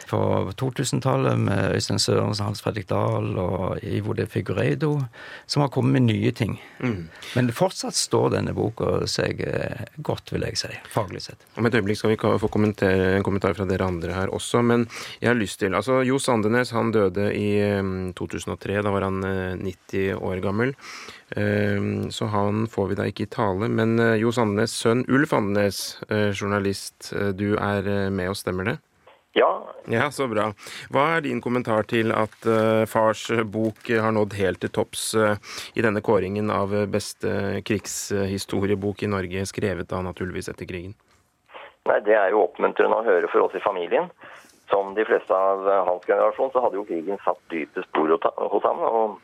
[0.08, 5.00] Landsvik-oppgjøret på 2000-tallet med Øystein Sørensen, Hans Fredrik Dahl og Ivo de Figureido,
[5.46, 6.58] som har kommet med nye ting.
[6.80, 7.08] Mm.
[7.34, 11.44] Men fortsatt står denne boka seg eh, godt, vil jeg si, faglig sett.
[11.56, 14.88] Om et øyeblikk skal vi få en kommentar fra dere andre her også, men
[15.20, 17.60] jeg har lyst til Altså, Jo Sandenes han døde i
[18.16, 18.80] 2003.
[18.82, 19.20] Da var han
[19.60, 20.74] 90 eh, år gammel.
[21.36, 23.68] Eh, så han får vi da ikke i tale.
[23.68, 28.78] Men Jo Sandenes sønn Ulf Andenes, journalist, du er med oss, stemmer det?
[29.38, 29.50] Ja.
[29.88, 30.50] Ja, Så bra.
[30.92, 35.36] Hva er din kommentar til at uh, fars bok har nådd helt til topps uh,
[35.78, 40.96] i denne kåringen av beste krigshistoriebok i Norge, skrevet da naturligvis etter krigen?
[41.88, 44.10] Nei, Det er jo oppmuntrende å høre for oss i familien.
[44.68, 48.82] Som de fleste av hans generasjon, så hadde jo krigen satt dype spor hos ham.
[48.84, 49.14] Og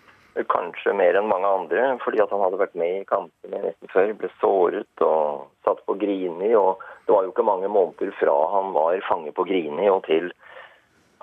[0.51, 4.13] kanskje mer enn mange andre, fordi at han hadde vært med i kampene nesten før,
[4.19, 6.51] ble såret og satt på Grini.
[6.59, 10.33] og det var jo ikke mange måneder fra han var fange på Grini og til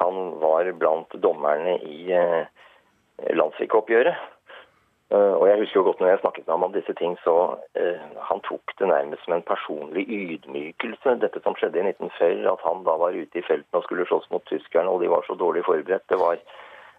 [0.02, 2.46] han var blant dommerne i eh,
[3.38, 4.16] landssvikoppgjøret.
[5.12, 7.34] Uh, og jeg husker jo godt når jeg snakket med ham om disse ting, så
[7.60, 12.64] uh, han tok det nærmest som en personlig ydmykelse, dette som skjedde i 1940, at
[12.64, 15.36] han da var ute i felten og skulle slåss mot tyskerne, og de var så
[15.36, 16.08] dårlig forberedt.
[16.08, 16.40] Det var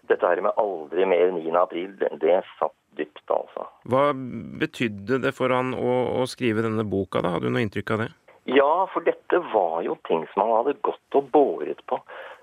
[0.09, 1.45] dette her med aldri mer 9.
[1.59, 3.67] april, det, satt dypt, altså.
[3.89, 4.09] Hva
[4.61, 7.35] betydde det for han å, å skrive denne boka, da?
[7.35, 8.09] Hadde du noe inntrykk av det?
[8.51, 12.01] Ja, for dette var jo ting som han hadde gått og båret på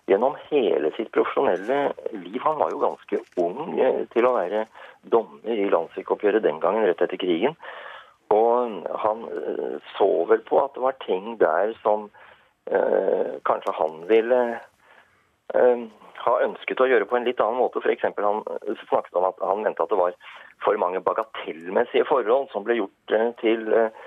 [0.08, 4.64] gjennom hele sitt profesjonelle liv Han var jo ganske ung eh, til å være
[5.12, 7.54] dommer i landssvikoppgjøret den gangen, rett etter krigen.
[8.34, 12.08] Og han eh, så vel på at det var ting der som
[12.70, 14.40] øh, kanskje han ville
[15.54, 15.84] eh,
[16.24, 17.80] ha ønsket å gjøre på en litt annen måte.
[17.80, 18.04] F.eks.
[18.04, 18.42] han
[18.86, 20.16] snakket om at han mente at det var
[20.64, 24.06] for mange bagatellmessige forhold som ble gjort eh, til eh,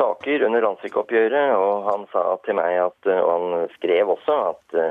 [0.00, 1.54] saker under landssvikoppgjøret.
[1.60, 4.84] Og han sa til meg, at, eh, og han skrev også, at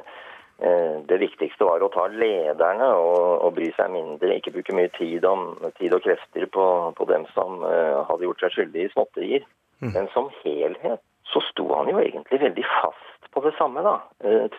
[0.60, 5.24] det viktigste var å ta lederne og, og bry seg mindre, ikke bruke mye tid,
[5.24, 6.66] om, tid og krefter på,
[6.98, 9.46] på, dem som hadde gjort seg skyldige i småtterier.
[9.80, 9.94] Mm.
[9.94, 11.00] Men som helhet
[11.32, 13.96] så sto han jo egentlig veldig fast på det samme, da,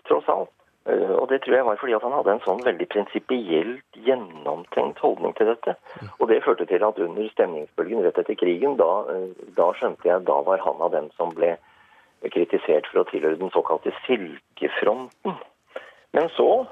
[0.08, 0.54] tross alt.
[0.90, 5.02] Eh, og det tror jeg var fordi at han hadde en sånn veldig prinsipielt gjennomtenkt
[5.04, 5.76] holdning til dette.
[6.18, 9.28] Og det førte til at under stemningsbølgen rett etter krigen, da, eh,
[9.58, 11.56] da skjønte jeg da var han av dem som ble
[12.34, 15.38] kritisert for å tilhøre den såkalte silkefronten.
[16.16, 16.66] Men så,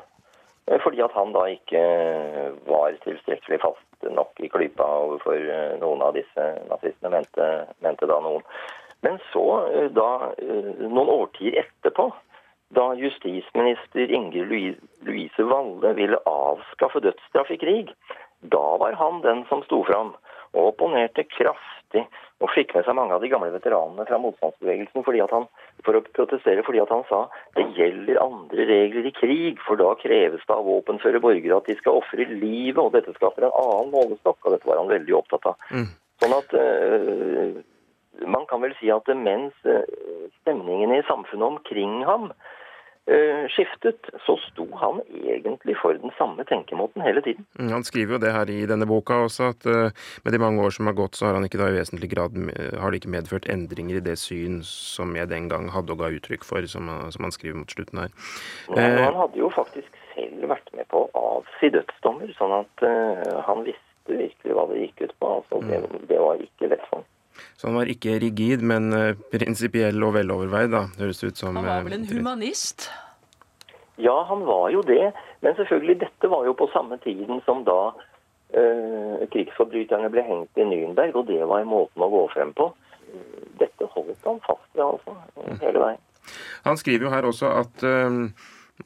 [0.67, 1.85] eh, fordi at han da ikke
[2.67, 7.47] var tilstrekkelig fast nok i klypa overfor noen av disse nazistene, mente,
[7.83, 8.43] mente da noen.
[9.03, 9.45] Men så,
[9.95, 12.13] da, noen årtier etterpå,
[12.75, 17.93] da justisminister Ingrid Louise Valle ville avskaffe dødsstraff i krig.
[18.41, 20.15] Da var han den som sto fram
[20.57, 22.05] og opponerte kraftig
[22.39, 25.49] og fikk med seg mange av de gamle veteranene fra motstandsbevegelsen fordi han,
[25.85, 27.25] for å protestere fordi han sa
[27.57, 31.77] det gjelder andre regler i krig, for da kreves det av våpenføre borgere at de
[31.81, 35.51] skal ofre livet, og dette skaper en annen målestokk, og dette var han veldig opptatt
[35.51, 35.67] av.
[35.75, 35.91] Mm.
[36.23, 37.59] Sånn at øh,
[38.31, 39.83] man kan vel si at mens øh,
[40.41, 42.58] stemningen i samfunnet omkring ham Eh,
[43.49, 47.47] skiftet, så sto han egentlig for den samme tenkemåten hele tiden.
[47.59, 49.89] Mm, han skriver jo det her i denne boka også, at uh,
[50.25, 52.37] med de mange år som har gått, så har han ikke da i vesentlig grad
[52.83, 56.13] har det ikke medført endringer i det syn som jeg den gang hadde og ga
[56.19, 58.15] uttrykk for, som, som han skriver mot slutten her.
[58.69, 62.89] Ja, uh, han hadde jo faktisk selv vært med på å avsi dødsdommer, sånn at
[63.49, 65.37] han visste virkelig hva det gikk ut på.
[65.39, 66.09] altså Det, mm.
[66.11, 67.09] det var ikke lett for ham.
[67.57, 71.57] Så han var ikke rigid, men uh, prinsipiell og veloverveid, da, høres ut som.
[71.59, 72.89] Han var vel en eh, humanist?
[73.99, 75.13] Ja, han var jo det.
[75.45, 80.67] Men selvfølgelig, dette var jo på samme tiden som da uh, krigsforbryterne ble hengt i
[80.67, 82.71] Nürnberg, og det var måten å gå frem på.
[83.59, 85.17] Dette holdt han fast ved, altså,
[85.65, 86.07] hele veien.
[86.67, 88.29] Han skriver jo her også at uh,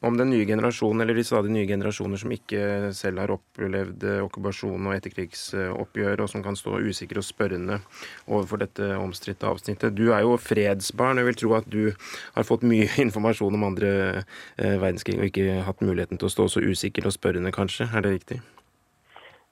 [0.01, 4.22] om den nye generasjonen, eller de stadig nye generasjoner som ikke selv har opplevd eh,
[4.24, 7.80] okkupasjon og etterkrigsoppgjør, og som kan stå usikre og spørrende
[8.26, 9.97] overfor dette omstridte avsnittet.
[9.99, 11.20] Du er jo fredsbarn.
[11.20, 11.93] Jeg vil tro at du
[12.36, 16.49] har fått mye informasjon om andre eh, verdenskrig og ikke hatt muligheten til å stå
[16.57, 17.90] så usikker og spørrende, kanskje.
[17.93, 18.43] Er det riktig?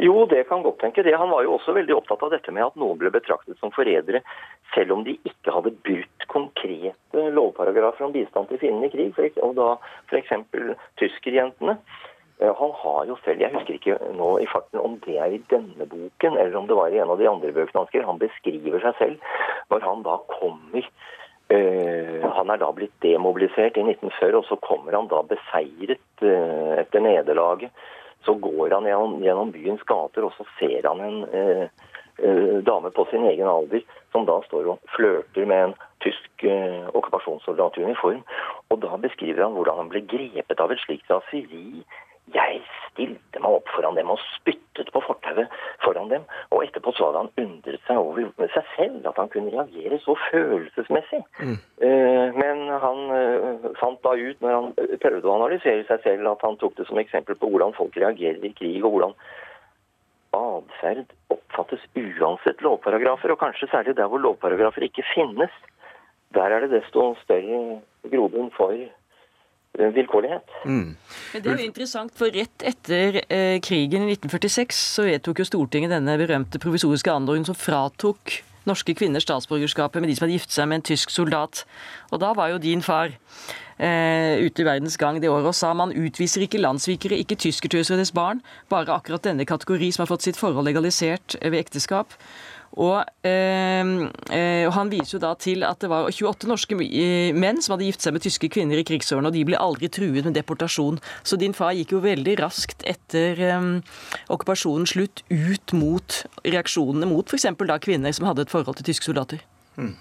[0.00, 1.12] Jo, det kan godt tenke det.
[1.20, 4.22] Han var jo også veldig opptatt av dette med at noen ble betraktet som forrædere,
[4.74, 9.36] selv om de ikke hadde brutt konkrete lovparagrafer om bistand til fienden i krig.
[9.44, 9.74] Og da
[10.08, 10.32] f.eks.
[11.02, 11.76] tyskerjentene.
[12.40, 15.42] Eh, han har jo selv, jeg husker ikke nå i farten om det er i
[15.52, 18.22] denne boken eller om det var i en av de andre bøkene han skrev, han
[18.22, 19.32] beskriver seg selv
[19.72, 20.92] når han da kommer
[21.50, 26.76] Uh, han er da blitt demobilisert i 1940, og så kommer han da beseiret uh,
[26.78, 27.74] etter nederlaget
[28.24, 31.64] så går han gjennom, gjennom byens gater, og så ser han en eh,
[32.20, 36.84] eh, dame på sin egen alder som da står og flørter med en tysk eh,
[36.92, 38.22] okkupasjonssoldat i uniform.
[38.70, 41.84] Og da beskriver han hvordan han ble grepet av et slikt raseri
[42.34, 42.60] jeg
[42.90, 45.50] stilte meg opp foran dem og spyttet på fortauet
[45.84, 46.26] foran dem.
[46.50, 50.16] Og etterpå så hadde han undret seg over seg selv, at han kunne reagere så
[50.28, 51.22] følelsesmessig.
[51.40, 51.56] Mm.
[51.82, 54.72] Uh, men han uh, fant da ut, når han
[55.02, 58.44] prøvde å analysere seg selv, at han tok det som eksempel på hvordan folk reagerer
[58.46, 59.16] i krig, og hvordan
[60.36, 65.54] atferd oppfattes uansett lovparagrafer, og kanskje særlig der hvor lovparagrafer ikke finnes.
[66.36, 68.76] Der er det desto større grobunn for
[69.78, 70.48] Eh, vilkårlighet.
[70.64, 70.96] Mm.
[71.32, 75.48] Men Det er jo interessant, for rett etter eh, krigen i 1946 så vedtok jo
[75.48, 80.56] Stortinget denne berømte provisoriske anordningen som fratok norske kvinner statsborgerskapet med de som hadde giftet
[80.56, 81.64] seg med en tysk soldat.
[82.12, 83.14] Og da var jo din far
[83.80, 87.96] eh, ute i verdens gang det året og sa man utviser ikke landssvikere, ikke tyskertøser
[87.96, 92.18] og deres barn, bare akkurat denne kategori som har fått sitt forhold legalisert ved ekteskap.
[92.78, 93.82] Og, eh,
[94.30, 97.74] eh, og, Han viser jo da til at det var 28 norske eh, menn som
[97.74, 101.00] hadde giftet seg med tyske kvinner i krigsårene, og de ble aldri truet med deportasjon.
[101.26, 103.70] Så din far gikk jo veldig raskt etter eh,
[104.30, 107.50] okkupasjonens slutt ut mot reaksjonene mot f.eks.
[107.58, 109.42] da kvinner som hadde et forhold til tyske soldater.
[109.76, 109.96] Mm.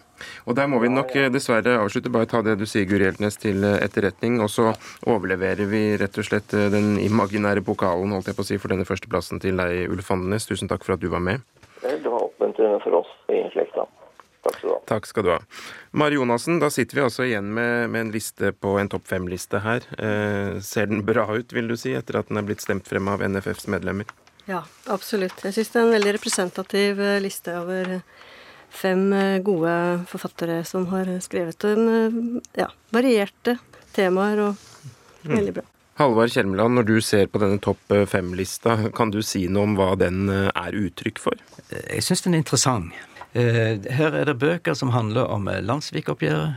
[0.52, 2.12] Og Der må vi nok dessverre avslutte.
[2.12, 4.42] Bare ta det du sier, Guri Hjeltnes, til etterretning.
[4.44, 4.74] Og så
[5.08, 8.88] overleverer vi rett og slett den imaginære pokalen holdt jeg på å si, for denne
[8.90, 10.50] førsteplassen til deg, Ulf Andenes.
[10.50, 11.48] Tusen takk for at du var med.
[11.80, 12.29] Det var
[12.84, 13.88] for oss i slekta.
[14.42, 14.80] Takk skal du ha.
[14.88, 15.40] Takk skal du ha.
[15.92, 19.60] Mari Jonassen, da sitter vi altså igjen med, med en liste på en topp fem-liste
[19.66, 19.86] her.
[20.00, 23.10] Eh, ser den bra ut, vil du si, etter at den er blitt stemt frem
[23.12, 24.08] av NFFs medlemmer?
[24.50, 25.44] Ja, absolutt.
[25.44, 28.00] Jeg syns det er en veldig representativ eh, liste over
[28.70, 29.74] fem eh, gode
[30.10, 33.58] forfattere som har skrevet en ja, varierte
[33.98, 35.36] temaer, og mm.
[35.36, 35.68] veldig bra.
[36.00, 39.92] Halvard Kjermeland, når du ser på denne topp fem-lista, kan du si noe om hva
[40.00, 41.36] den er uttrykk for?
[41.70, 42.96] Jeg syns den er interessant.
[43.34, 46.56] Eh, her er det bøker som handler om eh, landssvikoppgjøret.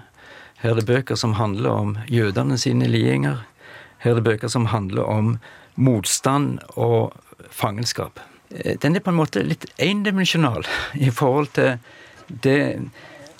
[0.62, 3.42] Her er det bøker som handler om jødene sine lidinger.
[4.00, 5.34] Her er det bøker som handler om
[5.76, 7.12] motstand og
[7.50, 8.20] fangenskap.
[8.54, 10.64] Eh, den er på en måte litt endimensjonal
[10.94, 11.76] i forhold til
[12.28, 12.80] det,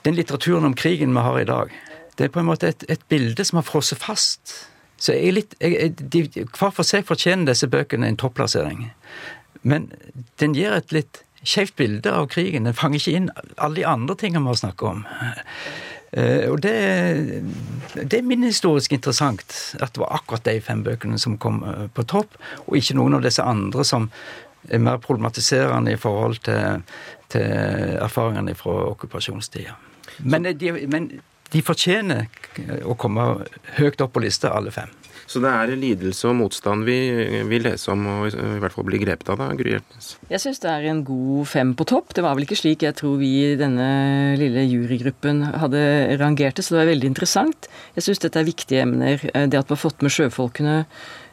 [0.05, 1.73] den litteraturen om krigen vi har i dag.
[2.19, 4.59] Det er på en måte et, et bilde som har frosset fast.
[5.03, 8.91] Så jeg er litt, jeg, de, Hver for seg fortjener disse bøkene en topplassering.
[9.67, 9.91] Men
[10.39, 12.69] den gir et litt skjevt bilde av krigen.
[12.69, 15.03] Den fanger ikke inn alle de andre tingene vi har snakket om.
[16.13, 16.77] Eh, og det,
[17.97, 22.05] det er minnehistorisk interessant at det var akkurat de fem bøkene som kom eh, på
[22.07, 22.37] topp,
[22.67, 24.11] og ikke noen av disse andre som
[24.71, 26.85] er mer problematiserende i forhold til,
[27.33, 27.49] til
[27.99, 29.75] erfaringene fra okkupasjonstida.
[30.23, 31.09] Men, de, men
[31.53, 32.27] de fortjener
[32.85, 33.29] å komme
[33.79, 34.91] høyt opp på lista, alle fem.
[35.33, 36.97] Så det er lidelse og motstand vi
[37.49, 40.11] vil lese om og i hvert fall bli grepet av, da, Gry Hjeltnes?
[40.29, 42.13] Jeg syns det er en god fem på topp.
[42.17, 43.87] Det var vel ikke slik jeg tror vi i denne
[44.41, 45.83] lille jurygruppen hadde
[46.21, 47.71] rangert det, så det var veldig interessant.
[47.97, 49.23] Jeg syns dette er viktige emner.
[49.23, 50.77] Det at vi har fått med sjøfolkene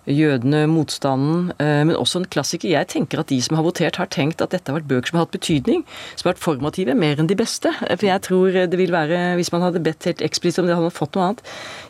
[0.10, 2.70] jødene, motstanden, eh, men også en klassiker.
[2.70, 5.20] Jeg tenker at de som har votert, har tenkt at dette har vært bøker som
[5.20, 5.84] har hatt betydning,
[6.16, 7.72] som har vært formative, mer enn de beste.
[7.88, 10.90] For jeg tror det vil være, hvis man hadde bedt helt eksplisitt om det, hadde
[10.90, 11.44] man fått noe annet.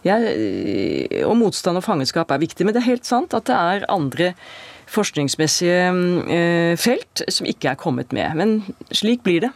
[0.08, 3.56] Jeg, eh, og motstand og fangenskap er viktig, men det er helt sant at det
[3.56, 4.34] er andre
[4.90, 5.90] forskningsmessige
[6.34, 8.36] eh, felt som ikke er kommet med.
[8.36, 8.56] Men
[8.92, 9.52] slik blir det.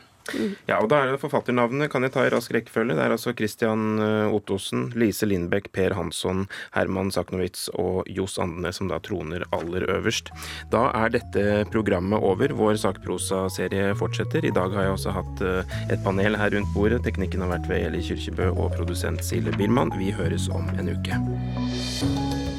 [0.69, 2.95] Ja, og da er det Forfatternavnene kan jeg ta i rask rekkefølge.
[2.95, 6.45] Det er altså Christian eh, Ottosen, Lise Lindbekk, Per Hansson,
[6.75, 10.31] Herman Saknowitz og Johs Andenes som da troner aller øverst.
[10.73, 12.55] Da er dette programmet over.
[12.55, 14.45] Vår sakprosaserie fortsetter.
[14.47, 17.03] I dag har jeg også hatt eh, et panel her rundt bordet.
[17.03, 19.93] Teknikken har vært ved Eli Kyrkjebø og produsent Sille Billmann.
[19.99, 22.52] Vi høres om en uke.